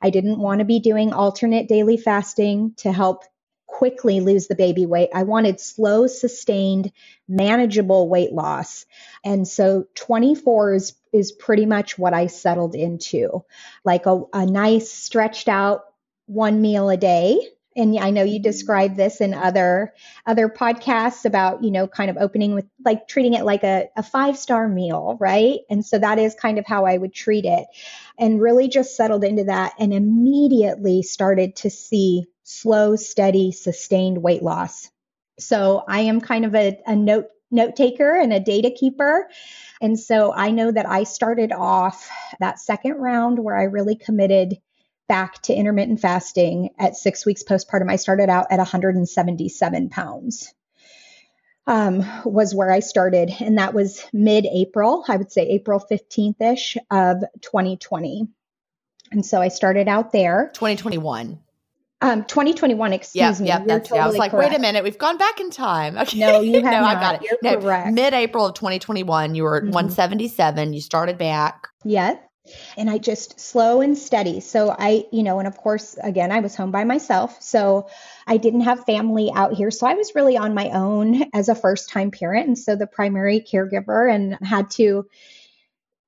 [0.02, 3.24] I didn't want to be doing alternate daily fasting to help
[3.68, 5.10] quickly lose the baby weight.
[5.14, 6.92] I wanted slow, sustained,
[7.28, 8.86] manageable weight loss.
[9.24, 13.44] And so 24 is, is pretty much what I settled into
[13.84, 15.86] like a, a nice, stretched out
[16.26, 17.40] one meal a day.
[17.76, 18.44] And I know you mm-hmm.
[18.44, 19.94] described this in other
[20.26, 24.04] other podcasts about you know kind of opening with like treating it like a, a
[24.04, 25.62] five star meal right?
[25.70, 27.66] And so that is kind of how I would treat it.
[28.20, 34.44] And really just settled into that and immediately started to see slow steady sustained weight
[34.44, 34.90] loss.
[35.40, 39.30] So I am kind of a, a note note taker and a data keeper.
[39.80, 42.10] And so I know that I started off
[42.40, 44.58] that second round where I really committed
[45.08, 50.54] back to intermittent fasting at six weeks postpartum, I started out at 177 pounds.
[51.66, 53.32] um, was where I started.
[53.40, 58.28] And that was mid April, I would say April 15th ish of 2020.
[59.12, 60.52] And so I started out there.
[60.56, 61.40] 2021.
[62.02, 63.48] Um, 2021, excuse yep, me.
[63.48, 64.04] Yeah, that's totally yeah.
[64.04, 64.50] I was like, correct.
[64.52, 65.98] wait a minute, we've gone back in time.
[66.02, 66.20] Okay.
[66.20, 66.98] No, you have no, not.
[66.98, 67.30] I got it.
[67.42, 67.94] You're no, correct.
[67.94, 69.72] Mid-April of 2021, you were at Mhm.
[69.72, 70.74] 177.
[70.74, 71.70] You started back.
[71.86, 72.30] Yep.
[72.78, 74.42] And I just slow and steady.
[74.42, 77.42] So I, you know, and of course, again, I was home by myself.
[77.42, 77.88] So
[78.28, 79.72] I didn't have family out here.
[79.72, 82.48] So I was really on my own as a first time parent.
[82.48, 85.08] And so the primary caregiver and had to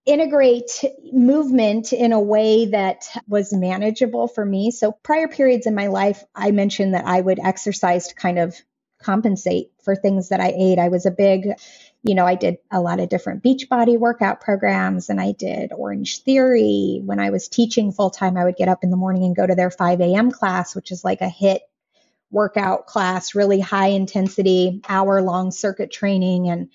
[0.05, 4.71] integrate movement in a way that was manageable for me.
[4.71, 8.55] So prior periods in my life, I mentioned that I would exercise to kind of
[9.01, 10.79] compensate for things that I ate.
[10.79, 11.47] I was a big,
[12.05, 15.73] you know, I did a lot of different beach body workout programs and I did
[15.73, 17.01] Orange Theory.
[17.03, 19.47] When I was teaching full time, I would get up in the morning and go
[19.47, 20.29] to their 5 a.m.
[20.29, 21.61] class, which is like a HIIT
[22.29, 26.47] workout class, really high intensity, hour long circuit training.
[26.47, 26.69] And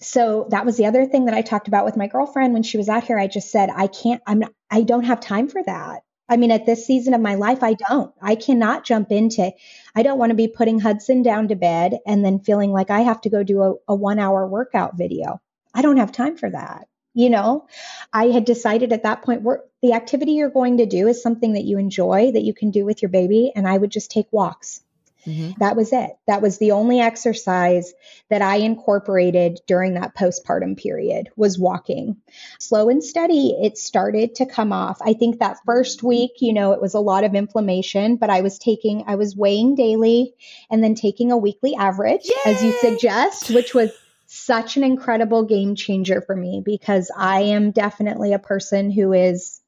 [0.00, 2.78] so that was the other thing that I talked about with my girlfriend when she
[2.78, 3.18] was out here.
[3.18, 6.02] I just said, I can't, I'm not, I don't have time for that.
[6.30, 8.14] I mean, at this season of my life, I don't.
[8.22, 9.50] I cannot jump into,
[9.96, 13.00] I don't want to be putting Hudson down to bed and then feeling like I
[13.00, 15.40] have to go do a, a one hour workout video.
[15.74, 16.86] I don't have time for that.
[17.14, 17.66] You know,
[18.12, 19.44] I had decided at that point
[19.82, 22.84] the activity you're going to do is something that you enjoy, that you can do
[22.84, 23.52] with your baby.
[23.54, 24.82] And I would just take walks.
[25.26, 25.56] Mhm.
[25.58, 26.10] That was it.
[26.26, 27.92] That was the only exercise
[28.28, 32.16] that I incorporated during that postpartum period was walking.
[32.58, 34.98] Slow and steady, it started to come off.
[35.02, 38.40] I think that first week, you know, it was a lot of inflammation, but I
[38.40, 40.34] was taking I was weighing daily
[40.70, 43.90] and then taking a weekly average as you suggest, which was
[44.26, 49.60] such an incredible game changer for me because I am definitely a person who is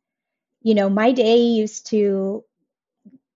[0.62, 2.44] you know, my day used to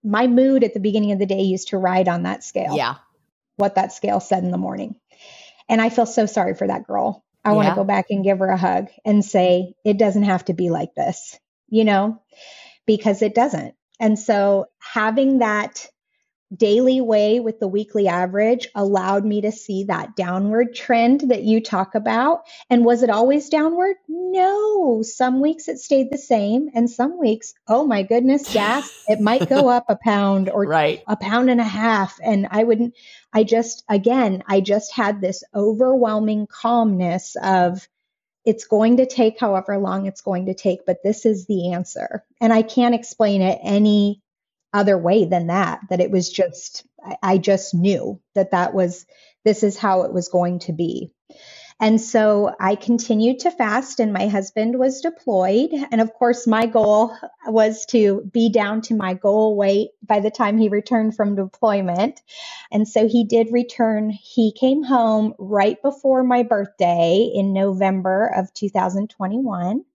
[0.07, 2.95] my mood at the beginning of the day used to ride on that scale Yeah.
[3.57, 4.95] what that scale said in the morning.
[5.69, 7.23] And I feel so sorry for that girl.
[7.43, 10.43] I want to go back and give her a hug and say, it doesn't have
[10.45, 11.39] to be like this,
[11.69, 12.21] you know,
[12.85, 13.73] because it doesn't.
[13.99, 15.87] And so having that
[16.55, 21.61] daily weigh with the weekly average allowed me to see that downward trend that you
[21.61, 22.43] talk about.
[22.69, 23.97] And was it always downward?
[24.07, 25.01] No.
[25.03, 26.69] Some weeks it stayed the same.
[26.73, 31.03] And some weeks, oh my goodness, gas, it might go up a pound or Right.
[31.07, 32.17] a pound and a half.
[32.23, 32.95] And I wouldn't,
[33.33, 37.87] I just, again, I just had this overwhelming calmness of
[38.45, 42.23] it's going to take however long it's going to take, but this is the answer.
[42.39, 44.21] And I can't explain it any
[44.77, 46.85] other way than that, that it was just,
[47.21, 49.05] I, just knew that that was,
[49.43, 51.11] this is how it was going to be.
[51.79, 55.69] And so I continued to fast, and my husband was deployed.
[55.91, 60.31] And of course, my goal was to be down to my goal weight by the
[60.31, 62.19] time he returned from deployment.
[62.71, 64.09] And so he did return.
[64.09, 69.85] He came home right before my birthday in November of 2021.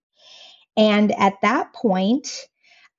[0.77, 2.47] And at that point,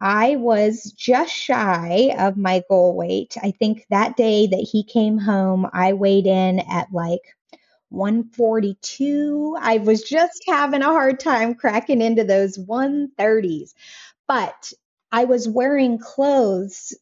[0.03, 3.37] I was just shy of my goal weight.
[3.41, 7.21] I think that day that he came home, I weighed in at like
[7.87, 9.55] 142.
[9.61, 13.73] I was just having a hard time cracking into those 130s.
[14.27, 14.73] But
[15.09, 16.93] I was wearing clothes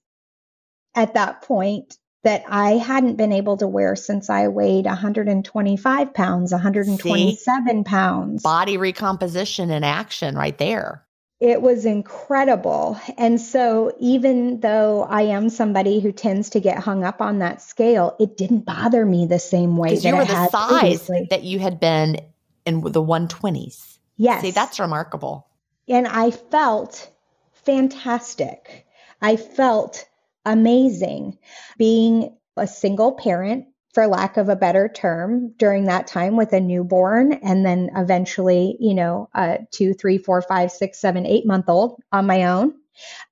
[0.93, 6.51] at that point that I hadn't been able to wear since I weighed 125 pounds,
[6.51, 8.43] 127 pounds.
[8.43, 11.03] Body recomposition in action right there.
[11.41, 12.99] It was incredible.
[13.17, 17.61] And so, even though I am somebody who tends to get hung up on that
[17.63, 21.27] scale, it didn't bother me the same way Because you were the size previously.
[21.31, 22.17] that you had been
[22.65, 23.97] in the 120s.
[24.17, 24.41] yes.
[24.43, 25.47] See, that's remarkable.
[25.89, 27.09] and I felt
[27.53, 28.85] fantastic.
[29.21, 30.07] I felt
[30.45, 31.37] amazing
[31.77, 36.59] being a single parent, for lack of a better term, during that time with a
[36.61, 41.67] newborn, and then eventually, you know, a two, three, four, five, six, seven, eight month
[41.67, 42.73] old on my own.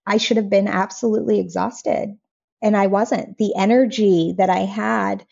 [0.06, 2.17] I should have been absolutely exhausted.
[2.62, 3.38] And I wasn't.
[3.38, 5.26] The energy that I had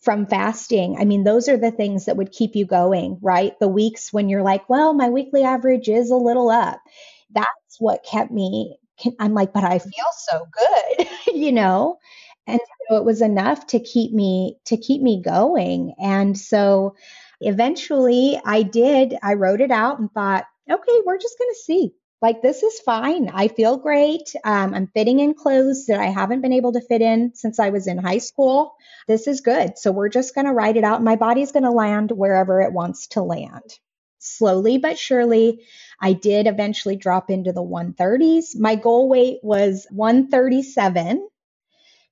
[0.00, 3.52] from fasting, I mean, those are the things that would keep you going, right?
[3.60, 6.80] The weeks when you're like, well, my weekly average is a little up.
[7.30, 8.76] That's what kept me.
[9.20, 10.46] I'm like, but I feel so
[10.96, 11.98] good, you know?
[12.46, 15.94] And so it was enough to keep me to keep me going.
[15.98, 16.96] And so
[17.40, 21.94] eventually I did, I rode it out and thought, okay, we're just going to see.
[22.20, 23.30] Like, this is fine.
[23.34, 24.32] I feel great.
[24.44, 27.70] Um, I'm fitting in clothes that I haven't been able to fit in since I
[27.70, 28.74] was in high school.
[29.08, 29.76] This is good.
[29.76, 31.02] So, we're just going to write it out.
[31.02, 33.78] My body's going to land wherever it wants to land.
[34.20, 35.64] Slowly but surely,
[36.00, 38.56] I did eventually drop into the 130s.
[38.56, 41.26] My goal weight was 137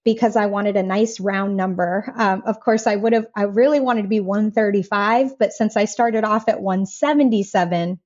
[0.04, 2.12] because I wanted a nice round number.
[2.16, 5.84] Um, of course, I would have, I really wanted to be 135, but since I
[5.84, 7.98] started off at 177,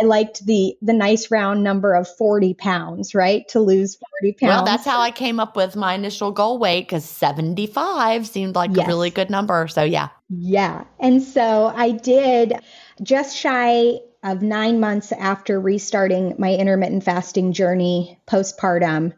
[0.00, 3.46] I liked the the nice round number of 40 pounds, right?
[3.48, 4.50] To lose 40 pounds.
[4.50, 8.70] Well, that's how I came up with my initial goal weight because 75 seemed like
[8.74, 8.86] yes.
[8.86, 9.66] a really good number.
[9.68, 10.08] So, yeah.
[10.28, 10.84] Yeah.
[11.00, 12.54] And so I did
[13.02, 19.12] just shy of nine months after restarting my intermittent fasting journey postpartum.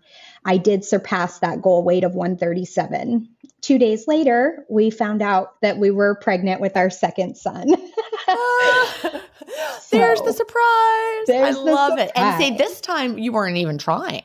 [0.45, 3.29] I did surpass that goal weight of 137.
[3.61, 7.67] Two days later, we found out that we were pregnant with our second son.
[9.91, 11.27] there's the surprise.
[11.27, 12.09] There's I love surprise.
[12.09, 12.13] it.
[12.15, 14.25] And say this time you weren't even trying.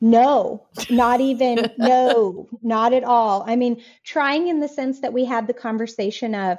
[0.00, 3.44] No, not even, no, not at all.
[3.46, 6.58] I mean, trying in the sense that we had the conversation of,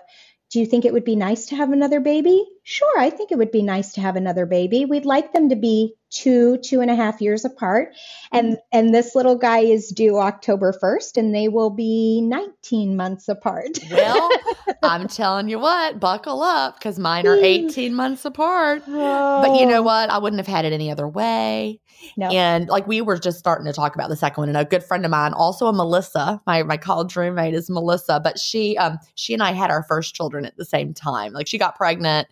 [0.52, 2.46] do you think it would be nice to have another baby?
[2.64, 4.84] Sure, I think it would be nice to have another baby.
[4.84, 7.96] We'd like them to be two, two and a half years apart.
[8.34, 8.78] And mm-hmm.
[8.78, 13.80] and this little guy is due October 1st, and they will be 19 months apart.
[13.90, 14.30] well,
[14.84, 17.70] I'm telling you what, buckle up because mine are mm.
[17.70, 18.84] 18 months apart.
[18.88, 19.42] Oh.
[19.42, 19.84] But you know oh.
[19.84, 20.10] what?
[20.10, 21.80] I wouldn't have had it any other way.
[22.18, 22.30] No.
[22.30, 24.84] And like we were just starting to talk about the second one, and a good
[24.84, 28.98] friend of mine, also a Melissa, my my college roommate is Melissa, but she um
[29.16, 31.34] she and I had our first children at the same time.
[31.34, 32.28] Like she got pregnant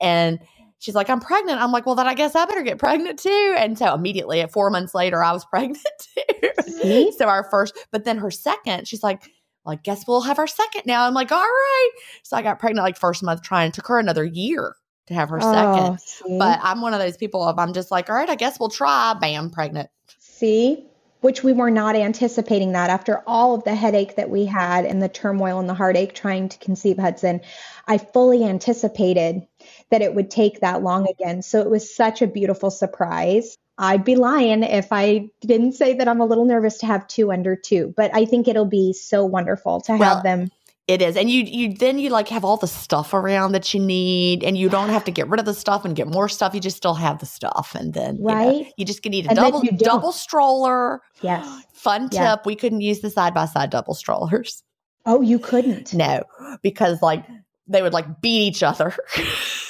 [0.00, 0.38] and
[0.78, 1.60] she's like, I'm pregnant.
[1.60, 3.54] I'm like, well, then I guess I better get pregnant too.
[3.58, 7.12] And so immediately at four months later, I was pregnant too.
[7.16, 9.22] so our first, but then her second, she's like,
[9.64, 11.06] well, I guess we'll have our second now.
[11.06, 11.90] I'm like, all right.
[12.22, 13.68] So I got pregnant like first month trying.
[13.68, 14.76] It took her another year
[15.06, 16.00] to have her oh, second.
[16.00, 16.38] See?
[16.38, 18.68] But I'm one of those people of I'm just like, all right, I guess we'll
[18.68, 19.14] try.
[19.20, 19.90] Bam, pregnant.
[20.18, 20.84] See?
[21.20, 25.02] Which we were not anticipating that after all of the headache that we had and
[25.02, 27.40] the turmoil and the heartache trying to conceive Hudson.
[27.86, 29.46] I fully anticipated
[29.90, 31.42] that it would take that long again.
[31.42, 33.56] So it was such a beautiful surprise.
[33.78, 37.30] I'd be lying if I didn't say that I'm a little nervous to have two
[37.30, 40.50] under two, but I think it'll be so wonderful to well, have them
[40.88, 41.16] it is.
[41.16, 44.56] And you you then you like have all the stuff around that you need and
[44.56, 46.54] you don't have to get rid of the stuff and get more stuff.
[46.54, 47.74] You just still have the stuff.
[47.74, 48.44] And then right.
[48.44, 51.00] you, know, you just need a and double double stroller.
[51.22, 51.64] Yes.
[51.72, 52.46] Fun tip.
[52.46, 54.62] We couldn't use the side by side double strollers.
[55.06, 55.92] Oh, you couldn't?
[55.92, 56.22] No.
[56.62, 57.24] Because like
[57.66, 58.94] they would like beat each other.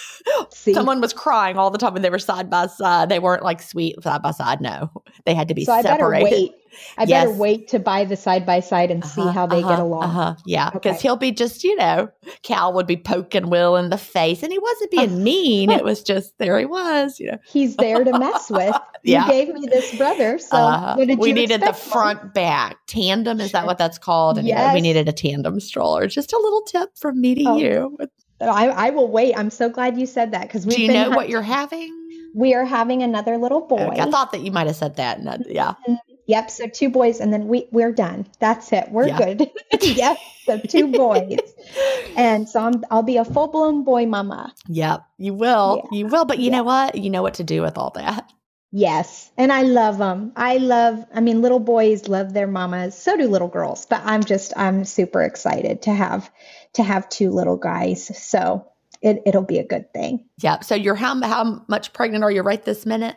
[0.52, 0.74] See?
[0.74, 3.08] Someone was crying all the time when they were side by side.
[3.08, 4.60] They weren't like sweet side by side.
[4.60, 4.90] No,
[5.24, 6.26] they had to be so separated.
[6.26, 6.52] I better wait.
[6.98, 7.24] I yes.
[7.24, 9.78] better wait to buy the side by side and uh-huh, see how they uh-huh, get
[9.78, 10.04] along.
[10.04, 10.34] Uh-huh.
[10.44, 11.02] Yeah, because okay.
[11.02, 12.08] he'll be just, you know,
[12.42, 15.70] Cal would be poking Will in the face, and he wasn't being mean.
[15.70, 17.18] it was just there he was.
[17.20, 18.74] You know, he's there to mess with.
[19.02, 19.26] yeah.
[19.26, 20.96] You gave me this brother, so uh-huh.
[21.18, 23.40] we needed the front back tandem.
[23.40, 24.38] Is that what that's called?
[24.38, 24.74] And yes.
[24.74, 26.06] we needed a tandem stroller.
[26.06, 27.56] Just a little tip from me to oh.
[27.56, 27.98] you.
[28.40, 29.34] I, I will wait.
[29.36, 30.76] I'm so glad you said that because we.
[30.76, 31.92] Do you know ha- what you're having?
[32.34, 33.88] We are having another little boy.
[33.92, 35.26] Okay, I thought that you might have said that.
[35.26, 35.74] Uh, yeah.
[35.88, 35.94] Mm-hmm.
[36.26, 36.50] Yep.
[36.50, 38.26] So two boys, and then we we're done.
[38.40, 38.90] That's it.
[38.90, 39.18] We're yeah.
[39.18, 39.50] good.
[39.82, 40.18] yep.
[40.44, 41.38] So two boys,
[42.16, 44.52] and so I'm, I'll be a full blown boy mama.
[44.68, 45.04] Yep.
[45.18, 45.82] You will.
[45.84, 45.98] Yeah.
[45.98, 46.24] You will.
[46.24, 46.58] But you yeah.
[46.58, 46.96] know what?
[46.96, 48.30] You know what to do with all that.
[48.72, 49.30] Yes.
[49.38, 50.32] And I love them.
[50.36, 52.94] I love, I mean, little boys love their mamas.
[52.94, 53.86] So do little girls.
[53.86, 56.30] But I'm just, I'm super excited to have
[56.76, 58.06] to have two little guys.
[58.16, 58.66] So
[59.02, 60.24] it, it'll be a good thing.
[60.38, 60.60] Yeah.
[60.60, 63.16] So you're how, how much pregnant are you right this minute?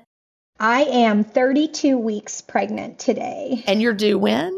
[0.59, 3.63] I am 32 weeks pregnant today.
[3.65, 4.55] And you're due when?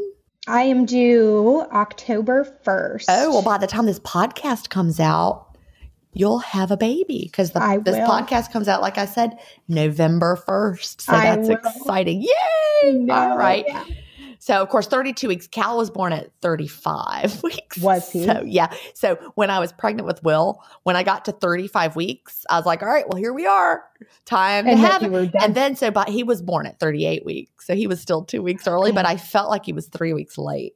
[0.48, 3.06] I am due October 1st.
[3.10, 5.56] Oh, well, by the time this podcast comes out,
[6.14, 9.38] you'll have a baby because this podcast comes out, like I said,
[9.68, 11.02] November 1st.
[11.02, 12.24] So that's exciting.
[12.24, 12.94] Yay!
[12.94, 13.66] No, All right.
[13.68, 13.86] Yeah.
[14.42, 15.46] So, of course, 32 weeks.
[15.46, 17.78] Cal was born at 35 weeks.
[17.78, 18.26] Was he?
[18.26, 18.74] So, yeah.
[18.96, 22.66] So, when I was pregnant with Will, when I got to 35 weeks, I was
[22.66, 23.84] like, all right, well, here we are.
[24.26, 25.36] Time and to have it.
[25.40, 27.68] And then, so, but he was born at 38 weeks.
[27.68, 30.40] So, he was still two weeks early, but I felt like he was three weeks
[30.40, 30.74] late.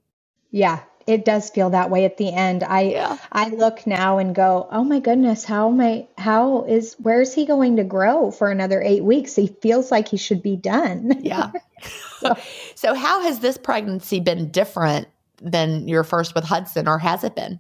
[0.52, 2.64] Yeah, it does feel that way at the end.
[2.64, 3.18] I yeah.
[3.32, 7.34] I look now and go, "Oh my goodness, how am I how is where is
[7.34, 9.36] he going to grow for another 8 weeks?
[9.36, 11.52] He feels like he should be done." Yeah.
[12.20, 12.36] so.
[12.76, 15.08] so how has this pregnancy been different
[15.42, 17.60] than your first with Hudson or has it been?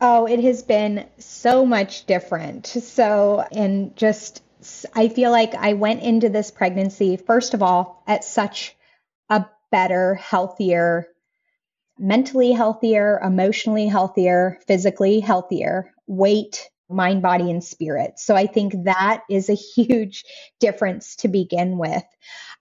[0.00, 2.66] Oh, it has been so much different.
[2.66, 4.42] So, and just
[4.94, 8.76] I feel like I went into this pregnancy first of all at such
[9.28, 11.06] a better, healthier
[12.00, 18.18] mentally healthier, emotionally healthier, physically healthier, weight, mind, body, and spirit.
[18.18, 20.24] So I think that is a huge
[20.58, 22.02] difference to begin with.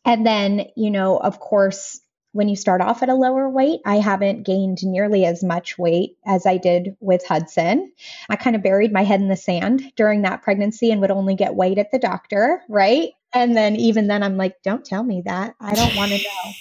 [0.06, 2.00] And then, you know, of course,
[2.32, 6.18] when you start off at a lower weight, I haven't gained nearly as much weight
[6.26, 7.92] as I did with Hudson.
[8.30, 11.36] I kind of buried my head in the sand during that pregnancy and would only
[11.36, 13.10] get weight at the doctor, right?
[13.34, 15.56] And then even then, I'm like, don't tell me that.
[15.60, 16.52] I don't want to know.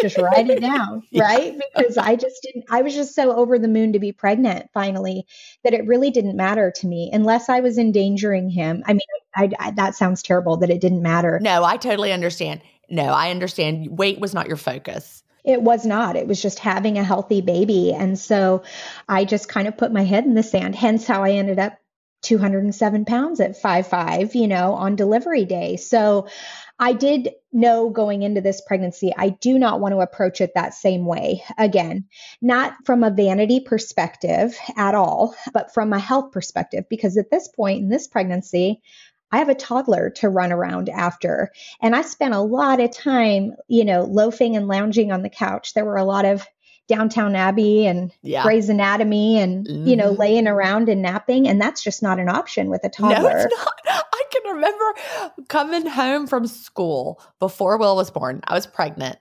[0.00, 1.22] Just write it down, yeah.
[1.22, 1.60] right?
[1.76, 5.26] Because I just didn't, I was just so over the moon to be pregnant finally
[5.64, 8.82] that it really didn't matter to me unless I was endangering him.
[8.86, 9.00] I mean,
[9.34, 11.38] I, I, that sounds terrible that it didn't matter.
[11.40, 12.62] No, I totally understand.
[12.88, 13.98] No, I understand.
[13.98, 15.22] Weight was not your focus.
[15.44, 16.16] It was not.
[16.16, 17.92] It was just having a healthy baby.
[17.92, 18.62] And so
[19.08, 21.78] I just kind of put my head in the sand, hence how I ended up
[22.22, 25.76] 207 pounds at five five, you know, on delivery day.
[25.76, 26.28] So
[26.82, 30.74] I did know going into this pregnancy, I do not want to approach it that
[30.74, 31.44] same way.
[31.56, 32.06] Again,
[32.40, 37.46] not from a vanity perspective at all, but from a health perspective, because at this
[37.46, 38.82] point in this pregnancy,
[39.30, 41.52] I have a toddler to run around after.
[41.80, 45.74] And I spent a lot of time, you know, loafing and lounging on the couch.
[45.74, 46.44] There were a lot of
[46.92, 48.42] Downton Abbey and yeah.
[48.42, 49.86] Grey's Anatomy and, mm-hmm.
[49.86, 50.20] you know, mm-hmm.
[50.20, 51.48] laying around and napping.
[51.48, 53.22] And that's just not an option with a toddler.
[53.22, 54.04] No, it's not.
[54.12, 54.84] I can remember
[55.48, 58.40] coming home from school before Will was born.
[58.44, 59.18] I was pregnant.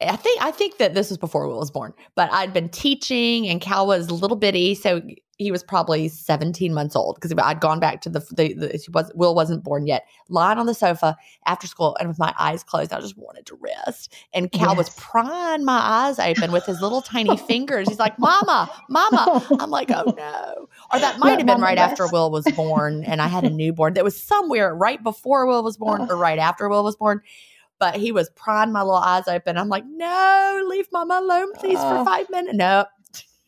[0.00, 3.46] I think I think that this was before Will was born, but I'd been teaching
[3.46, 5.00] and Cal was a little bitty, so
[5.42, 9.10] he was probably 17 months old because I'd gone back to the, the, the was,
[9.14, 11.16] Will wasn't born yet, lying on the sofa
[11.46, 12.92] after school and with my eyes closed.
[12.92, 14.14] I just wanted to rest.
[14.32, 14.76] And Cal yes.
[14.76, 17.88] was prying my eyes open with his little tiny fingers.
[17.88, 19.46] He's like, Mama, Mama.
[19.60, 20.68] I'm like, oh no.
[20.92, 23.94] Or that might have been right after Will was born and I had a newborn
[23.94, 27.22] that was somewhere right before Will was born or right after Will was born
[27.82, 29.58] but he was prying my little eyes open.
[29.58, 32.56] I'm like, no, leave mama alone, please, uh, for five minutes.
[32.56, 32.84] No,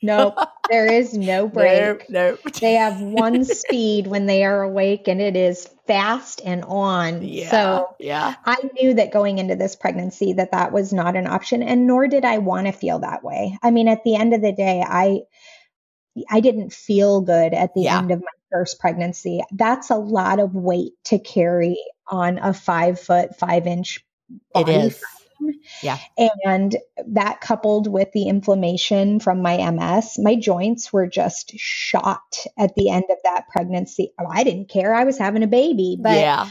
[0.05, 0.39] Nope.
[0.71, 2.09] There is no break.
[2.11, 2.55] Nope, nope.
[2.55, 7.23] they have one speed when they are awake and it is fast and on.
[7.23, 8.35] Yeah, so yeah.
[8.45, 12.07] I knew that going into this pregnancy that that was not an option and nor
[12.09, 13.59] did I want to feel that way.
[13.63, 15.21] I mean, at the end of the day, I
[16.31, 17.99] I didn't feel good at the yeah.
[17.99, 19.43] end of my first pregnancy.
[19.53, 21.77] That's a lot of weight to carry
[22.07, 24.05] on a five foot, five inch
[24.53, 24.73] body.
[24.73, 25.05] It is.
[25.83, 25.99] Yeah.
[26.47, 26.77] And
[27.09, 32.91] that coupled with the inflammation from my MS, my joints were just shot at the
[32.91, 34.13] end of that pregnancy.
[34.19, 34.95] Oh, I didn't care.
[34.95, 35.97] I was having a baby.
[36.01, 36.51] But yeah.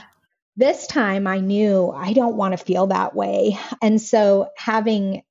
[0.55, 3.57] this time I knew I don't want to feel that way.
[3.81, 5.23] And so having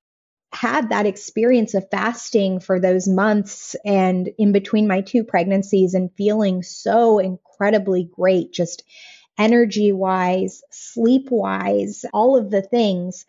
[0.53, 6.11] had that experience of fasting for those months and in between my two pregnancies and
[6.17, 8.85] feeling so incredibly great, just
[9.39, 13.27] energy wise, sleep wise, all of the things.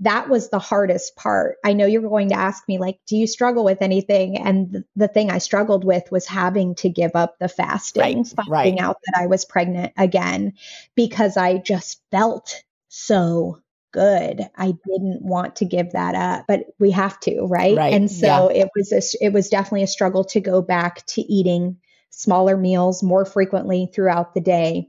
[0.00, 1.56] That was the hardest part.
[1.64, 4.38] I know you're going to ask me, like, do you struggle with anything?
[4.38, 8.26] And the, the thing I struggled with was having to give up the fasting, right,
[8.26, 8.80] finding right.
[8.80, 10.54] out that I was pregnant again
[10.96, 13.60] because I just felt so
[13.92, 14.42] good.
[14.56, 17.76] I didn't want to give that up, but we have to, right?
[17.76, 17.94] right.
[17.94, 18.62] And so yeah.
[18.62, 21.78] it was a, it was definitely a struggle to go back to eating
[22.10, 24.88] smaller meals more frequently throughout the day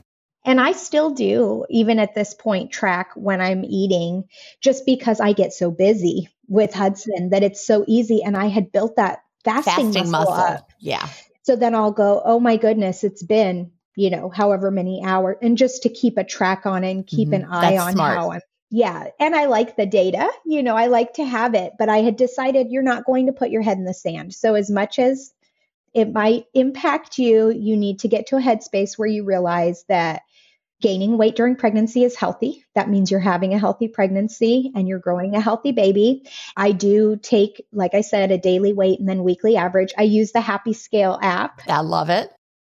[0.43, 4.25] And I still do, even at this point, track when I'm eating
[4.59, 8.23] just because I get so busy with Hudson that it's so easy.
[8.23, 10.71] And I had built that fasting, fasting muscle, muscle up.
[10.79, 11.07] Yeah.
[11.43, 15.37] So then I'll go, oh my goodness, it's been, you know, however many hours.
[15.41, 17.45] And just to keep a track on it and keep mm-hmm.
[17.45, 18.17] an eye That's on smart.
[18.17, 18.41] how I'm.
[18.71, 19.07] Yeah.
[19.19, 22.15] And I like the data, you know, I like to have it, but I had
[22.15, 24.33] decided you're not going to put your head in the sand.
[24.33, 25.33] So as much as
[25.93, 30.21] it might impact you, you need to get to a headspace where you realize that
[30.81, 32.65] gaining weight during pregnancy is healthy.
[32.75, 36.27] That means you're having a healthy pregnancy and you're growing a healthy baby.
[36.57, 39.93] I do take, like I said, a daily weight and then weekly average.
[39.97, 41.61] I use the Happy Scale app.
[41.69, 42.31] I love it.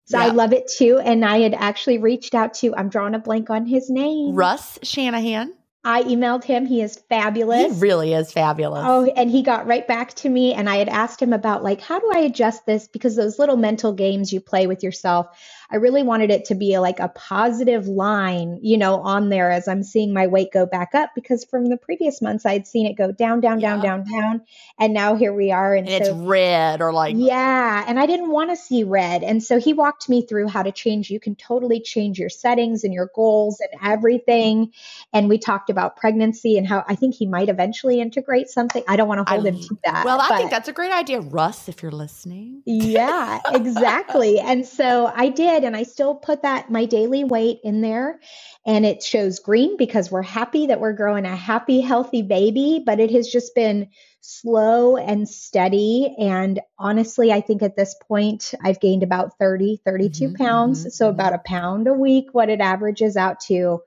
[0.06, 0.24] So yeah.
[0.24, 0.98] I love it too.
[0.98, 4.34] And I had actually reached out to, I'm drawing a blank on his name.
[4.34, 5.54] Russ Shanahan.
[5.84, 6.64] I emailed him.
[6.64, 7.74] He is fabulous.
[7.74, 8.84] He really is fabulous.
[8.86, 10.54] Oh, and he got right back to me.
[10.54, 12.86] And I had asked him about, like, how do I adjust this?
[12.86, 15.26] Because those little mental games you play with yourself,
[15.72, 19.50] I really wanted it to be a, like a positive line, you know, on there
[19.50, 21.10] as I'm seeing my weight go back up.
[21.14, 23.76] Because from the previous months, I'd seen it go down, down, yeah.
[23.76, 24.42] down, down, down.
[24.78, 25.74] And now here we are.
[25.74, 27.16] And, and so, it's red or like.
[27.16, 27.84] Yeah.
[27.88, 29.22] And I didn't want to see red.
[29.22, 31.10] And so he walked me through how to change.
[31.10, 34.72] You can totally change your settings and your goals and everything.
[35.12, 38.84] And we talked about pregnancy and how I think he might eventually integrate something.
[38.86, 40.04] I don't want to hold I, him to that.
[40.04, 42.62] Well, I but, think that's a great idea, Russ, if you're listening.
[42.66, 44.38] Yeah, exactly.
[44.38, 48.20] and so I did, and I still put that my daily weight in there.
[48.66, 53.00] And it shows green because we're happy that we're growing a happy, healthy baby, but
[53.00, 53.88] it has just been
[54.20, 56.14] slow and steady.
[56.18, 60.80] And honestly, I think at this point, I've gained about 30, 32 mm-hmm, pounds.
[60.80, 61.14] Mm-hmm, so mm-hmm.
[61.14, 63.80] about a pound a week, what it averages out to.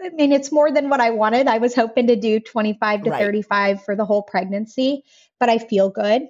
[0.00, 1.46] I mean, it's more than what I wanted.
[1.46, 3.20] I was hoping to do 25 to right.
[3.20, 5.04] 35 for the whole pregnancy,
[5.38, 6.22] but I feel good.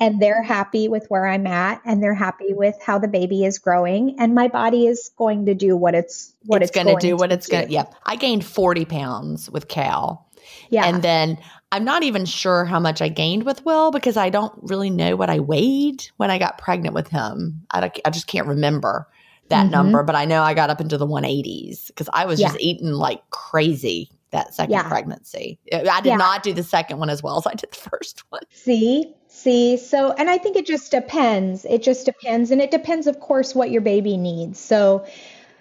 [0.00, 3.58] And they're happy with where I'm at and they're happy with how the baby is
[3.58, 4.18] growing.
[4.18, 7.16] And my body is going to do what it's what it's, it's going to do,
[7.16, 7.72] what it's going to.
[7.72, 7.84] Yeah.
[8.06, 10.26] I gained 40 pounds with Cal.
[10.70, 10.86] Yeah.
[10.86, 11.38] And then
[11.72, 15.16] I'm not even sure how much I gained with Will because I don't really know
[15.16, 17.62] what I weighed when I got pregnant with him.
[17.70, 19.06] I, I just can't remember
[19.48, 19.72] that mm-hmm.
[19.72, 22.48] number, but I know I got up into the 180s because I was yeah.
[22.48, 24.88] just eating like crazy that second yeah.
[24.88, 25.58] pregnancy.
[25.72, 26.16] I did yeah.
[26.16, 28.42] not do the second one as well as I did the first one.
[28.50, 29.76] See, see.
[29.76, 31.64] So, and I think it just depends.
[31.64, 32.50] It just depends.
[32.50, 34.58] And it depends, of course, what your baby needs.
[34.58, 35.06] So,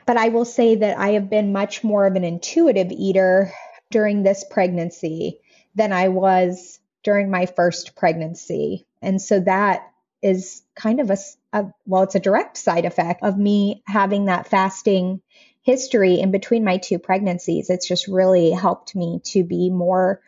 [0.06, 3.52] but I will say that I have been much more of an intuitive eater
[3.92, 5.40] during this pregnancy
[5.76, 8.86] than I was during my first pregnancy.
[9.02, 9.90] And so that
[10.22, 11.18] is kind of a,
[11.54, 15.22] a, well it's a direct side effect of me having that fasting
[15.62, 20.22] history in between my two pregnancies it's just really helped me to be more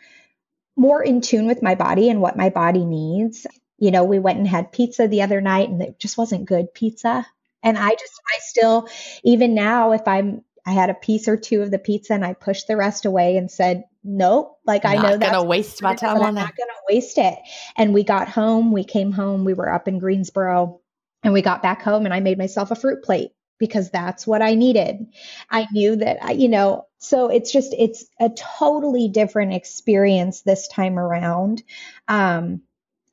[0.75, 3.45] more in tune with my body and what my body needs
[3.77, 6.73] you know we went and had pizza the other night and it just wasn't good
[6.73, 7.25] pizza
[7.63, 8.87] and i just i still
[9.23, 12.33] even now if i'm i had a piece or two of the pizza and i
[12.33, 14.57] pushed the rest away and said nope.
[14.65, 17.37] Like I know that's gonna waste my time I'm not gonna waste it.
[17.75, 20.81] And we got home, we came home, we were up in Greensboro,
[21.23, 23.31] and we got back home and I made myself a fruit plate
[23.61, 25.05] because that's what I needed.
[25.49, 30.67] I knew that I, you know, so it's just it's a totally different experience this
[30.67, 31.63] time around.
[32.07, 32.63] Um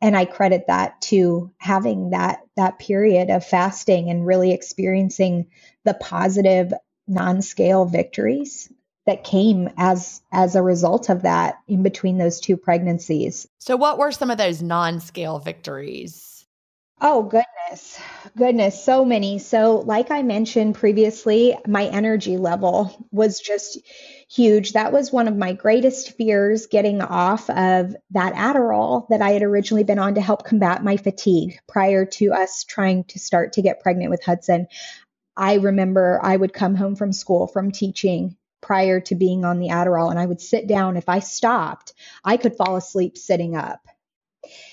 [0.01, 5.49] and I credit that to having that that period of fasting and really experiencing
[5.85, 6.73] the positive
[7.07, 8.73] non-scale victories
[9.05, 13.47] that came as as a result of that in between those two pregnancies.
[13.59, 16.38] So what were some of those non-scale victories?
[17.01, 18.01] Oh goodness.
[18.37, 19.39] Goodness, so many.
[19.39, 23.79] So like I mentioned previously, my energy level was just
[24.29, 24.73] huge.
[24.73, 29.43] That was one of my greatest fears getting off of that Adderall that I had
[29.43, 33.63] originally been on to help combat my fatigue prior to us trying to start to
[33.63, 34.67] get pregnant with Hudson.
[35.37, 39.69] I remember I would come home from school from teaching prior to being on the
[39.69, 40.11] Adderall.
[40.11, 40.97] And I would sit down.
[40.97, 41.93] If I stopped,
[42.25, 43.87] I could fall asleep sitting up.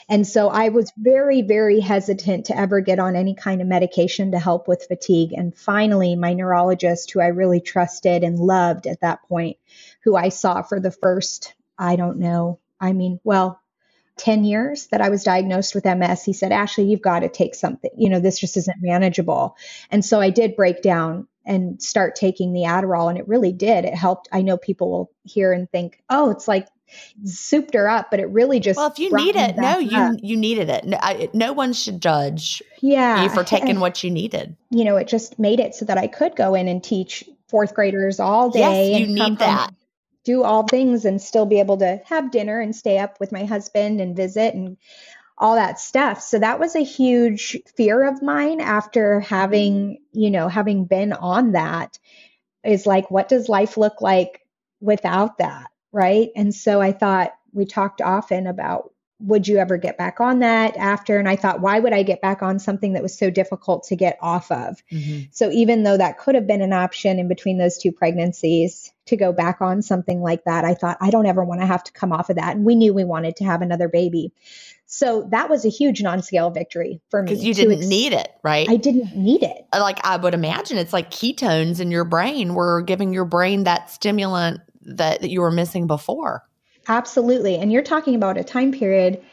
[0.07, 4.31] And so I was very, very hesitant to ever get on any kind of medication
[4.31, 5.33] to help with fatigue.
[5.33, 9.57] And finally, my neurologist, who I really trusted and loved at that point,
[10.03, 13.59] who I saw for the first, I don't know, I mean, well,
[14.17, 17.53] 10 years that I was diagnosed with MS, he said, Ashley, you've got to take
[17.53, 17.91] something.
[17.97, 19.57] You know, this just isn't manageable.
[19.91, 23.09] And so I did break down and start taking the Adderall.
[23.09, 23.85] And it really did.
[23.85, 24.29] It helped.
[24.31, 26.67] I know people will hear and think, oh, it's like
[27.23, 30.15] souped her up, but it really just well, if you need it, no, you up.
[30.21, 30.85] you needed it.
[30.85, 34.55] No, I, no one should judge yeah you for taking what you needed.
[34.69, 37.73] You know, it just made it so that I could go in and teach fourth
[37.73, 38.91] graders all day.
[38.91, 39.71] Yes, you need that.
[40.23, 43.45] Do all things and still be able to have dinner and stay up with my
[43.45, 44.77] husband and visit and
[45.37, 46.21] all that stuff.
[46.21, 51.51] So that was a huge fear of mine after having, you know, having been on
[51.51, 51.99] that
[52.63, 54.41] is like, what does life look like
[54.79, 55.67] without that?
[55.95, 56.29] Right.
[56.35, 58.91] And so I thought we talked often about
[59.21, 61.17] would you ever get back on that after?
[61.17, 63.95] And I thought, why would I get back on something that was so difficult to
[63.95, 64.83] get off of?
[64.91, 65.27] Mm-hmm.
[65.31, 69.15] So even though that could have been an option in between those two pregnancies to
[69.15, 71.93] go back on something like that, I thought, I don't ever want to have to
[71.93, 72.57] come off of that.
[72.57, 74.33] And we knew we wanted to have another baby.
[74.87, 77.29] So that was a huge non scale victory for me.
[77.29, 78.69] Because you didn't ex- need it, right?
[78.69, 79.65] I didn't need it.
[79.73, 83.89] Like I would imagine it's like ketones in your brain were giving your brain that
[83.89, 86.43] stimulant that, that you were missing before.
[86.87, 87.57] Absolutely.
[87.57, 89.23] And you're talking about a time period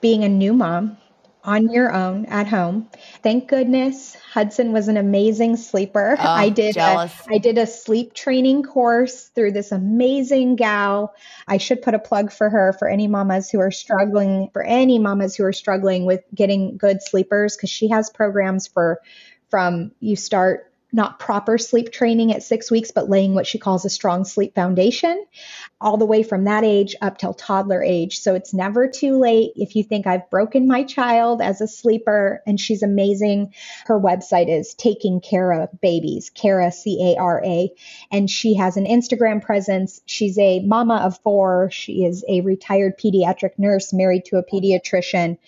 [0.00, 0.96] being a new mom
[1.44, 2.88] on your own at home.
[3.22, 6.16] Thank goodness Hudson was an amazing sleeper.
[6.18, 11.14] Oh, I did a, I did a sleep training course through this amazing gal.
[11.48, 14.98] I should put a plug for her for any mamas who are struggling for any
[14.98, 19.00] mamas who are struggling with getting good sleepers cuz she has programs for
[19.50, 23.84] from you start not proper sleep training at six weeks, but laying what she calls
[23.84, 25.24] a strong sleep foundation,
[25.80, 28.18] all the way from that age up till toddler age.
[28.18, 29.52] So it's never too late.
[29.56, 33.54] If you think I've broken my child as a sleeper and she's amazing,
[33.86, 37.72] her website is Taking Cara Babies, Cara, C A R A.
[38.10, 40.02] And she has an Instagram presence.
[40.04, 41.70] She's a mama of four.
[41.72, 45.38] She is a retired pediatric nurse married to a pediatrician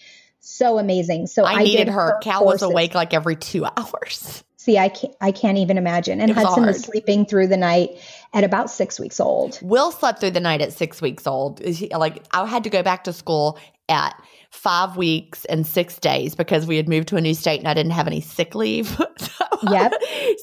[0.46, 1.26] so amazing.
[1.26, 2.18] So I, I needed her.
[2.22, 2.60] Cal courses.
[2.60, 4.44] was awake like every two hours.
[4.64, 6.22] See, I can't, I can't even imagine.
[6.22, 6.66] And Hudson hard.
[6.68, 8.00] was sleeping through the night
[8.32, 9.58] at about six weeks old.
[9.60, 11.60] Will slept through the night at six weeks old.
[11.92, 13.58] Like I had to go back to school
[13.90, 14.18] at
[14.50, 17.74] five weeks and six days because we had moved to a new state and I
[17.74, 18.88] didn't have any sick leave.
[19.18, 19.92] so, yep.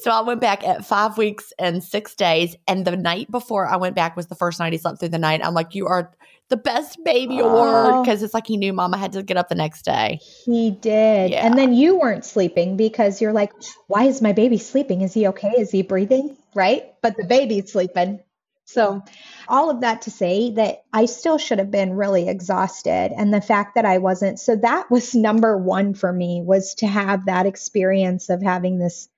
[0.02, 2.54] so I went back at five weeks and six days.
[2.68, 5.18] And the night before I went back was the first night he slept through the
[5.18, 5.44] night.
[5.44, 6.14] I'm like, you are
[6.52, 8.02] the best baby award oh.
[8.02, 10.20] because it's like he knew mama had to get up the next day.
[10.44, 11.30] He did.
[11.30, 11.46] Yeah.
[11.46, 13.52] And then you weren't sleeping because you're like,
[13.86, 15.00] why is my baby sleeping?
[15.00, 15.52] Is he okay?
[15.56, 16.36] Is he breathing?
[16.54, 16.92] Right?
[17.00, 18.20] But the baby's sleeping.
[18.66, 19.02] So,
[19.48, 23.12] all of that to say that I still should have been really exhausted.
[23.16, 26.86] And the fact that I wasn't, so that was number one for me was to
[26.86, 29.08] have that experience of having this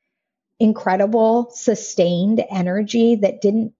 [0.60, 3.74] incredible, sustained energy that didn't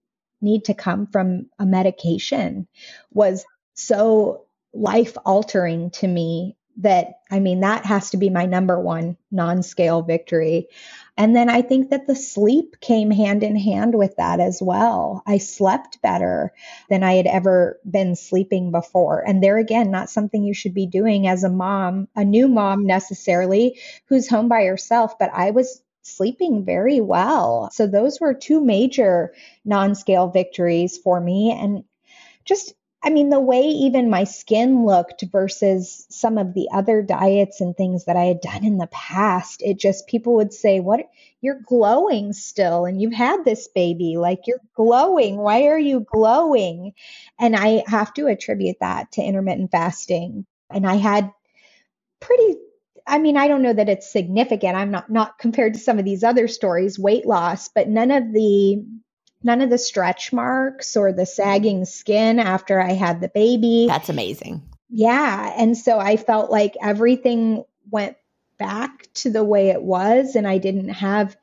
[0.45, 2.67] need to come from a medication
[3.11, 8.79] was so life altering to me that I mean, that has to be my number
[8.79, 10.67] one non scale victory.
[11.17, 15.23] And then I think that the sleep came hand in hand with that as well.
[15.25, 16.53] I slept better
[16.89, 19.23] than I had ever been sleeping before.
[19.25, 22.85] And there again, not something you should be doing as a mom, a new mom
[22.85, 25.17] necessarily, who's home by herself.
[25.17, 27.69] But I was sleeping very well.
[27.73, 29.33] So those were two major
[29.63, 31.51] non scale victories for me.
[31.51, 31.83] And
[32.45, 37.59] just, I mean, the way even my skin looked versus some of the other diets
[37.59, 41.01] and things that I had done in the past, it just, people would say, What?
[41.41, 44.17] You're glowing still, and you've had this baby.
[44.17, 45.37] Like you're glowing.
[45.37, 46.93] Why are you glowing?
[47.39, 50.45] And I have to attribute that to intermittent fasting.
[50.71, 51.31] And I had
[52.19, 52.55] pretty
[53.07, 54.75] I mean, I don't know that it's significant.
[54.75, 58.33] I'm not not compared to some of these other stories, weight loss, but none of
[58.33, 58.83] the
[59.43, 63.85] none of the stretch marks or the sagging skin after I had the baby.
[63.87, 64.63] That's amazing.
[64.89, 68.17] Yeah, and so I felt like everything went
[68.57, 71.35] back to the way it was and I didn't have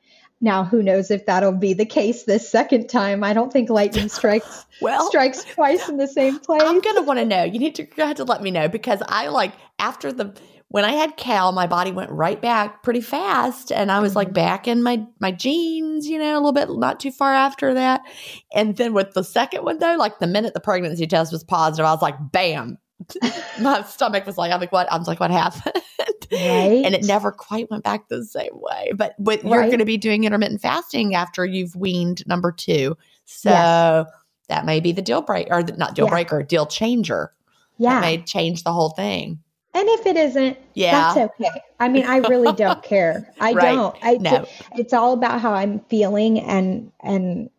[0.43, 3.23] now, who knows if that'll be the case this second time?
[3.23, 6.61] I don't think lightning strikes well strikes twice in the same place.
[6.63, 7.45] I'm gonna want to know.
[7.45, 10.35] You need to you have to let me know because I like after the
[10.73, 14.29] when I had Cal, my body went right back pretty fast, and I was like
[14.29, 14.33] mm-hmm.
[14.33, 18.01] back in my my jeans, you know, a little bit not too far after that.
[18.55, 21.85] And then with the second one though, like the minute the pregnancy test was positive,
[21.85, 22.79] I was like, bam,
[23.61, 24.91] my stomach was like, I'm like, what?
[24.91, 25.75] I was like, what happened?
[26.31, 26.41] Right.
[26.83, 28.93] and it never quite went back the same way.
[28.95, 33.51] But but you're going to be doing intermittent fasting after you've weaned number two, so
[33.51, 34.07] yes.
[34.49, 36.09] that may be the deal breaker, or the, not deal yeah.
[36.09, 37.31] breaker, deal changer.
[37.77, 39.42] Yeah, that may change the whole thing.
[39.75, 41.13] And if it isn't, yeah.
[41.13, 41.61] that's okay.
[41.79, 43.31] I mean, I really don't care.
[43.39, 43.73] I right.
[43.73, 43.95] don't.
[44.01, 44.45] I no.
[44.77, 47.49] it's all about how I'm feeling and and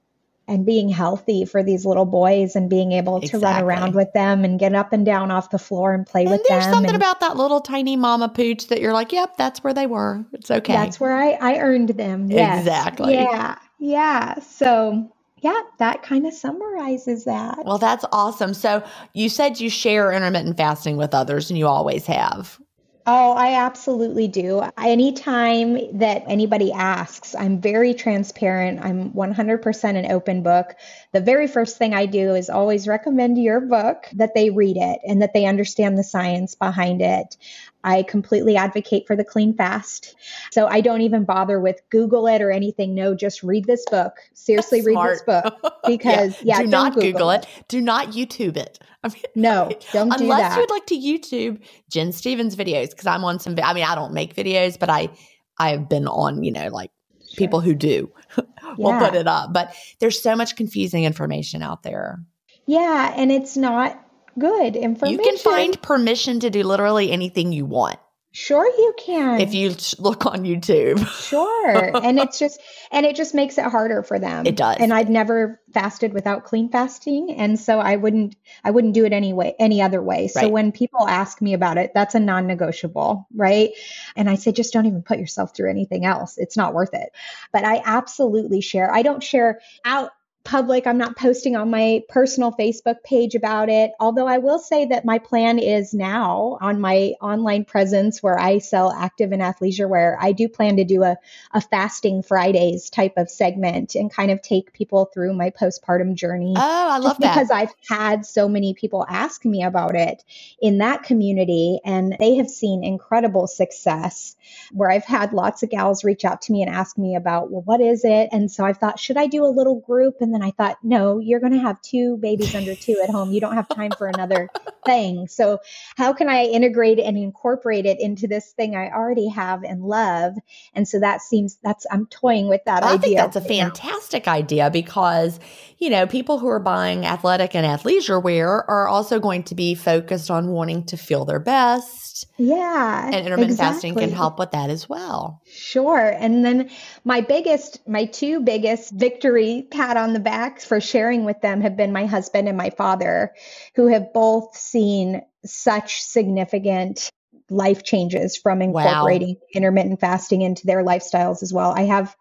[0.47, 3.49] and being healthy for these little boys and being able to exactly.
[3.49, 6.31] run around with them and get up and down off the floor and play and
[6.31, 6.59] with there's them.
[6.61, 9.73] There's something and, about that little tiny mama pooch that you're like, yep, that's where
[9.73, 10.25] they were.
[10.33, 10.75] It's okay.
[10.75, 12.31] That's where I I earned them.
[12.31, 12.61] Yes.
[12.61, 13.15] Exactly.
[13.15, 13.59] Yeah.
[13.79, 14.39] Yeah.
[14.41, 15.11] So
[15.45, 17.67] yeah, that kind of summarizes that.
[17.67, 18.55] Well, that's awesome.
[18.55, 18.83] So
[19.13, 22.59] you said you share intermittent fasting with others, and you always have.
[23.07, 24.63] Oh, I absolutely do.
[24.79, 28.83] Anytime that anybody asks, I'm very transparent.
[28.83, 30.75] I'm 100% an open book.
[31.13, 35.01] the very first thing I do is always recommend your book that they read it
[35.07, 37.37] and that they understand the science behind it.
[37.85, 40.17] I completely advocate for the clean fast.
[40.51, 42.95] So I don't even bother with Google it or anything.
[42.95, 44.15] No, just read this book.
[44.33, 45.55] Seriously, read this book
[45.87, 47.45] because yeah, yeah do not Google, Google it.
[47.45, 47.69] it.
[47.69, 48.79] Do not YouTube it.
[49.05, 50.59] I mean, no, don't unless do that.
[50.59, 51.61] you'd like to YouTube
[51.91, 53.55] Gin Stephens videos because I'm on some.
[53.63, 55.11] I mean, I don't make videos, but I
[55.59, 57.37] I've been on you know like sure.
[57.37, 58.11] people who do
[58.79, 58.99] will yeah.
[59.01, 59.53] put it up.
[59.53, 62.19] But there's so much confusing information out there.
[62.67, 64.04] Yeah, and it's not
[64.39, 65.19] good information.
[65.19, 67.99] You can find permission to do literally anything you want.
[68.37, 69.41] Sure, you can.
[69.41, 71.07] If you look on YouTube.
[71.07, 71.93] sure.
[72.05, 72.61] And it's just,
[72.91, 74.45] and it just makes it harder for them.
[74.45, 74.79] It does.
[74.81, 77.33] And I've never fasted without clean fasting.
[77.39, 80.27] And so I wouldn't, I wouldn't do it anyway, any other way.
[80.27, 80.51] So right.
[80.51, 83.29] when people ask me about it, that's a non negotiable.
[83.33, 83.71] Right.
[84.17, 86.37] And I say, just don't even put yourself through anything else.
[86.37, 87.11] It's not worth it.
[87.53, 88.93] But I absolutely share.
[88.93, 90.11] I don't share out
[90.45, 90.87] public.
[90.87, 93.93] I'm not posting on my personal Facebook page about it.
[93.99, 98.59] Although I will say that my plan is now on my online presence where I
[98.59, 100.19] sell active and athleisure wear.
[100.21, 101.17] I do plan to do a,
[101.53, 106.55] a fasting Fridays type of segment and kind of take people through my postpartum journey.
[106.57, 107.35] Oh, I love that.
[107.35, 110.23] Because I've had so many people ask me about it
[110.61, 114.37] in that community and they have seen incredible success
[114.73, 117.63] where I've had lots of gals reach out to me and ask me about, well,
[117.63, 118.29] what is it?
[118.31, 120.17] And so I thought, should I do a little group?
[120.21, 123.33] And then I thought, no, you're going to have two babies under two at home.
[123.33, 124.49] You don't have time for another
[124.87, 125.29] thing.
[125.29, 125.61] So,
[125.97, 130.35] how can I integrate and incorporate it into this thing I already have and love?
[130.75, 133.01] And so that seems that's I'm toying with that I idea.
[133.01, 135.39] think that's a fantastic idea because
[135.85, 139.75] you know people who are buying athletic and athleisure wear are also going to be
[139.75, 142.27] focused on wanting to feel their best.
[142.39, 143.91] Yeah, and intermittent exactly.
[143.91, 145.43] fasting can help with that as well.
[145.47, 146.09] Sure.
[146.09, 146.71] And then
[147.05, 151.77] my biggest, my two biggest victory pat on the back for sharing with them have
[151.77, 153.35] been my husband and my father,
[153.75, 157.11] who have both seen such significant
[157.51, 159.47] life changes from incorporating wow.
[159.55, 161.73] intermittent fasting into their lifestyles as well.
[161.77, 162.17] I have,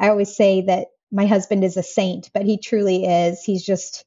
[0.00, 3.42] I always say that my husband is a saint, but he truly is.
[3.42, 4.04] He's just,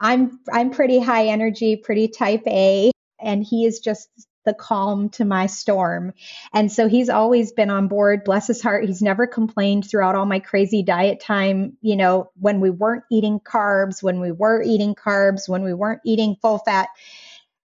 [0.00, 2.90] I'm, I'm pretty high energy, pretty type A,
[3.20, 4.08] and he is just
[4.46, 6.14] the calm to my storm.
[6.54, 8.84] And so he's always been on board, bless his heart.
[8.84, 13.38] He's never complained throughout all my crazy diet time, you know, when we weren't eating
[13.40, 16.88] carbs, when we were eating carbs, when we weren't eating full fat.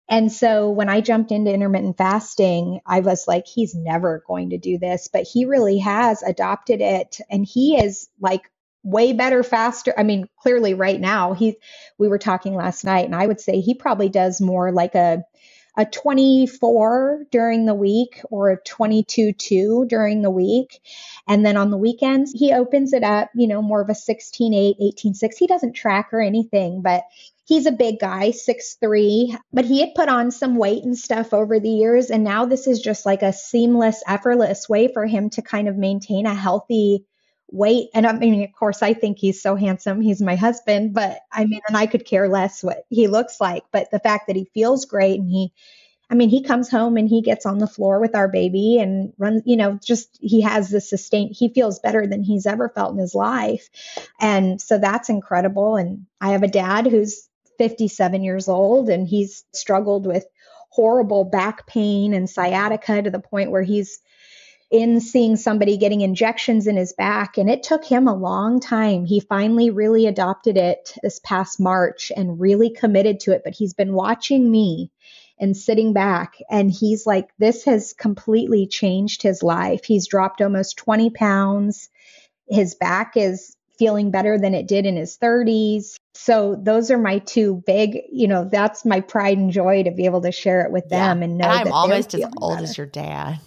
[0.09, 4.57] And so when I jumped into intermittent fasting, I was like, he's never going to
[4.57, 7.19] do this, but he really has adopted it.
[7.29, 8.49] And he is like
[8.83, 11.57] way better faster i mean clearly right now he
[11.97, 15.23] we were talking last night and i would say he probably does more like a
[15.77, 20.81] a 24 during the week or a 22 2 during the week.
[21.25, 24.53] And then on the weekends, he opens it up, you know, more of a 16
[24.53, 25.37] 8, 18 6.
[25.37, 27.03] He doesn't track or anything, but
[27.45, 31.33] he's a big guy, six three, but he had put on some weight and stuff
[31.33, 32.09] over the years.
[32.11, 35.77] And now this is just like a seamless, effortless way for him to kind of
[35.77, 37.05] maintain a healthy
[37.51, 37.89] weight.
[37.93, 40.01] And I mean, of course, I think he's so handsome.
[40.01, 43.63] He's my husband, but I mean, and I could care less what he looks like.
[43.71, 45.53] But the fact that he feels great and he,
[46.09, 49.13] I mean, he comes home and he gets on the floor with our baby and
[49.17, 52.93] runs, you know, just he has the sustain, he feels better than he's ever felt
[52.93, 53.69] in his life.
[54.19, 55.75] And so that's incredible.
[55.75, 57.27] And I have a dad who's
[57.57, 60.25] 57 years old and he's struggled with
[60.71, 63.99] horrible back pain and sciatica to the point where he's
[64.71, 67.37] in seeing somebody getting injections in his back.
[67.37, 69.05] And it took him a long time.
[69.05, 73.41] He finally really adopted it this past March and really committed to it.
[73.43, 74.91] But he's been watching me
[75.39, 76.35] and sitting back.
[76.51, 79.85] And he's like, this has completely changed his life.
[79.85, 81.89] He's dropped almost 20 pounds.
[82.47, 85.95] His back is feeling better than it did in his 30s.
[86.13, 90.05] So those are my two big, you know, that's my pride and joy to be
[90.05, 91.07] able to share it with yeah.
[91.07, 92.63] them and know and I'm almost as old better.
[92.65, 93.39] as your dad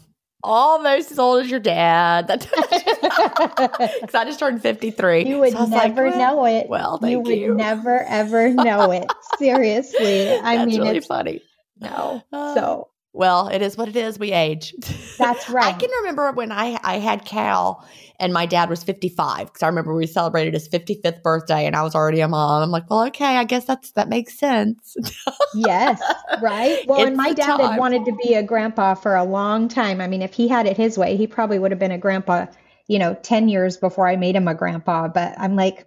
[0.43, 2.27] almost as old as your dad.
[2.27, 2.45] Because
[4.15, 5.27] I just turned 53.
[5.27, 6.69] You would so never like, know it.
[6.69, 7.35] Well, thank you.
[7.35, 9.07] You would never, ever know it.
[9.39, 10.31] Seriously.
[10.31, 11.43] I That's mean, really it's funny.
[11.81, 12.23] No.
[12.33, 14.19] Uh, so well, it is what it is.
[14.19, 14.75] We age.
[15.19, 15.75] That's right.
[15.75, 17.87] I can remember when I I had Cal
[18.19, 21.83] and my dad was 55 because I remember we celebrated his 55th birthday and I
[21.83, 22.63] was already a mom.
[22.63, 24.97] I'm like, well, okay, I guess that's that makes sense.
[25.55, 26.01] yes,
[26.41, 26.87] right.
[26.87, 27.61] Well, it's and my dad time.
[27.61, 30.01] had wanted to be a grandpa for a long time.
[30.01, 32.47] I mean, if he had it his way, he probably would have been a grandpa,
[32.87, 35.09] you know, 10 years before I made him a grandpa.
[35.09, 35.87] But I'm like,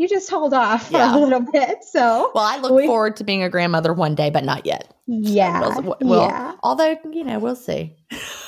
[0.00, 1.14] you just hold off yeah.
[1.14, 1.84] a little bit.
[1.84, 4.94] So, well, I look we, forward to being a grandmother one day, but not yet.
[5.06, 5.74] Yeah.
[5.74, 6.54] So we'll, we'll, yeah.
[6.62, 7.94] Although, you know, we'll see.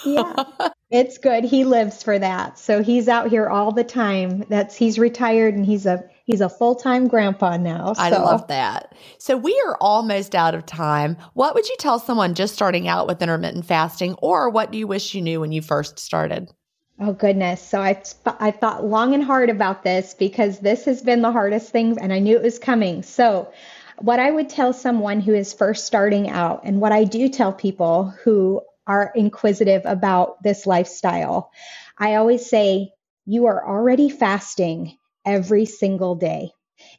[0.07, 0.45] yeah.
[0.93, 1.45] It's good.
[1.45, 2.59] He lives for that.
[2.59, 4.45] So he's out here all the time.
[4.51, 7.95] That's he's retired and he's a he's a full-time grandpa now.
[7.95, 8.03] So.
[8.03, 8.95] I love that.
[9.17, 11.17] So we are almost out of time.
[11.33, 14.87] What would you tell someone just starting out with intermittent fasting or what do you
[14.87, 16.51] wish you knew when you first started?
[17.05, 17.61] Oh goodness.
[17.61, 18.01] So I
[18.39, 22.13] I thought long and hard about this because this has been the hardest thing and
[22.13, 23.03] I knew it was coming.
[23.03, 23.53] So
[23.99, 27.53] what I would tell someone who is first starting out and what I do tell
[27.53, 31.51] people who are inquisitive about this lifestyle,
[31.99, 32.93] I always say
[33.27, 34.97] you are already fasting
[35.27, 36.53] every single day.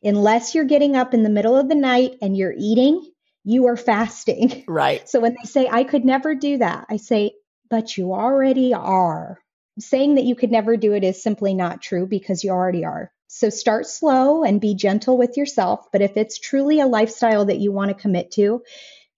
[0.04, 3.10] Unless you're getting up in the middle of the night and you're eating,
[3.46, 4.66] you are fasting.
[4.68, 5.08] Right.
[5.08, 7.36] So when they say, I could never do that, I say,
[7.70, 9.40] but you already are.
[9.80, 13.12] Saying that you could never do it is simply not true because you already are.
[13.28, 15.88] So start slow and be gentle with yourself.
[15.92, 18.62] But if it's truly a lifestyle that you want to commit to,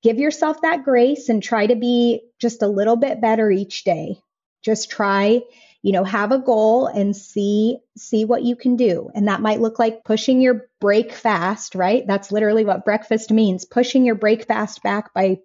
[0.04, 4.20] give yourself that grace and try to be just a little bit better each day.
[4.64, 5.42] Just try
[5.86, 9.62] you know have a goal and see see what you can do and that might
[9.62, 14.48] look like pushing your break fast right that's literally what breakfast means pushing your break
[14.48, 15.38] fast back by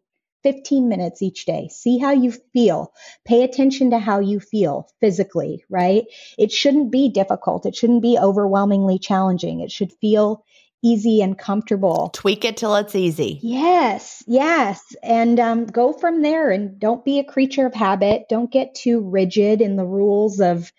[0.42, 2.92] 15 minutes each day see how you feel
[3.24, 6.04] pay attention to how you feel physically right
[6.38, 10.44] it shouldn't be difficult it shouldn't be overwhelmingly challenging it should feel
[10.82, 12.10] easy and comfortable.
[12.14, 13.38] Tweak it till it's easy.
[13.42, 14.82] Yes, yes.
[15.02, 18.28] And um, go from there and don't be a creature of habit.
[18.28, 20.72] Don't get too rigid in the rules of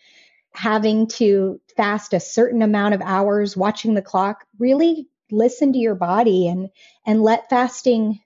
[0.54, 4.46] having to fast a certain amount of hours, watching the clock.
[4.60, 6.70] Really listen to your body and
[7.06, 8.20] and let fasting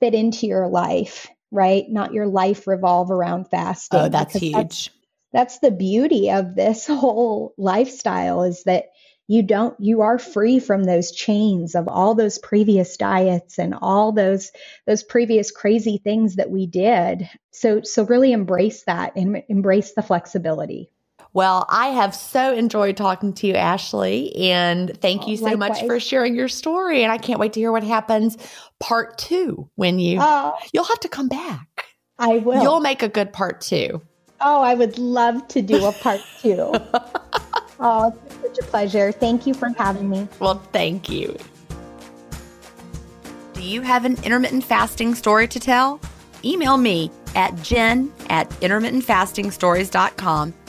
[0.00, 1.84] fit into your life, right?
[1.88, 4.00] Not your life revolve around fasting.
[4.00, 4.52] Oh, that's huge.
[4.52, 4.90] That's,
[5.32, 8.86] that's the beauty of this whole lifestyle is that
[9.28, 14.12] you don't you are free from those chains of all those previous diets and all
[14.12, 14.52] those
[14.86, 20.02] those previous crazy things that we did so so really embrace that and embrace the
[20.02, 20.90] flexibility
[21.36, 25.68] well, I have so enjoyed talking to you, Ashley, and thank you so Likewise.
[25.68, 27.02] much for sharing your story.
[27.02, 28.38] And I can't wait to hear what happens
[28.80, 31.88] part two when you uh, you'll have to come back.
[32.18, 32.62] I will.
[32.62, 34.00] You'll make a good part two.
[34.40, 36.72] Oh, I would love to do a part two.
[37.80, 39.12] Oh, it's such a pleasure.
[39.12, 40.26] Thank you for having me.
[40.40, 41.36] Well, thank you.
[43.52, 46.00] Do you have an intermittent fasting story to tell?
[46.42, 50.54] Email me at Gin at intermittentfastingstories.com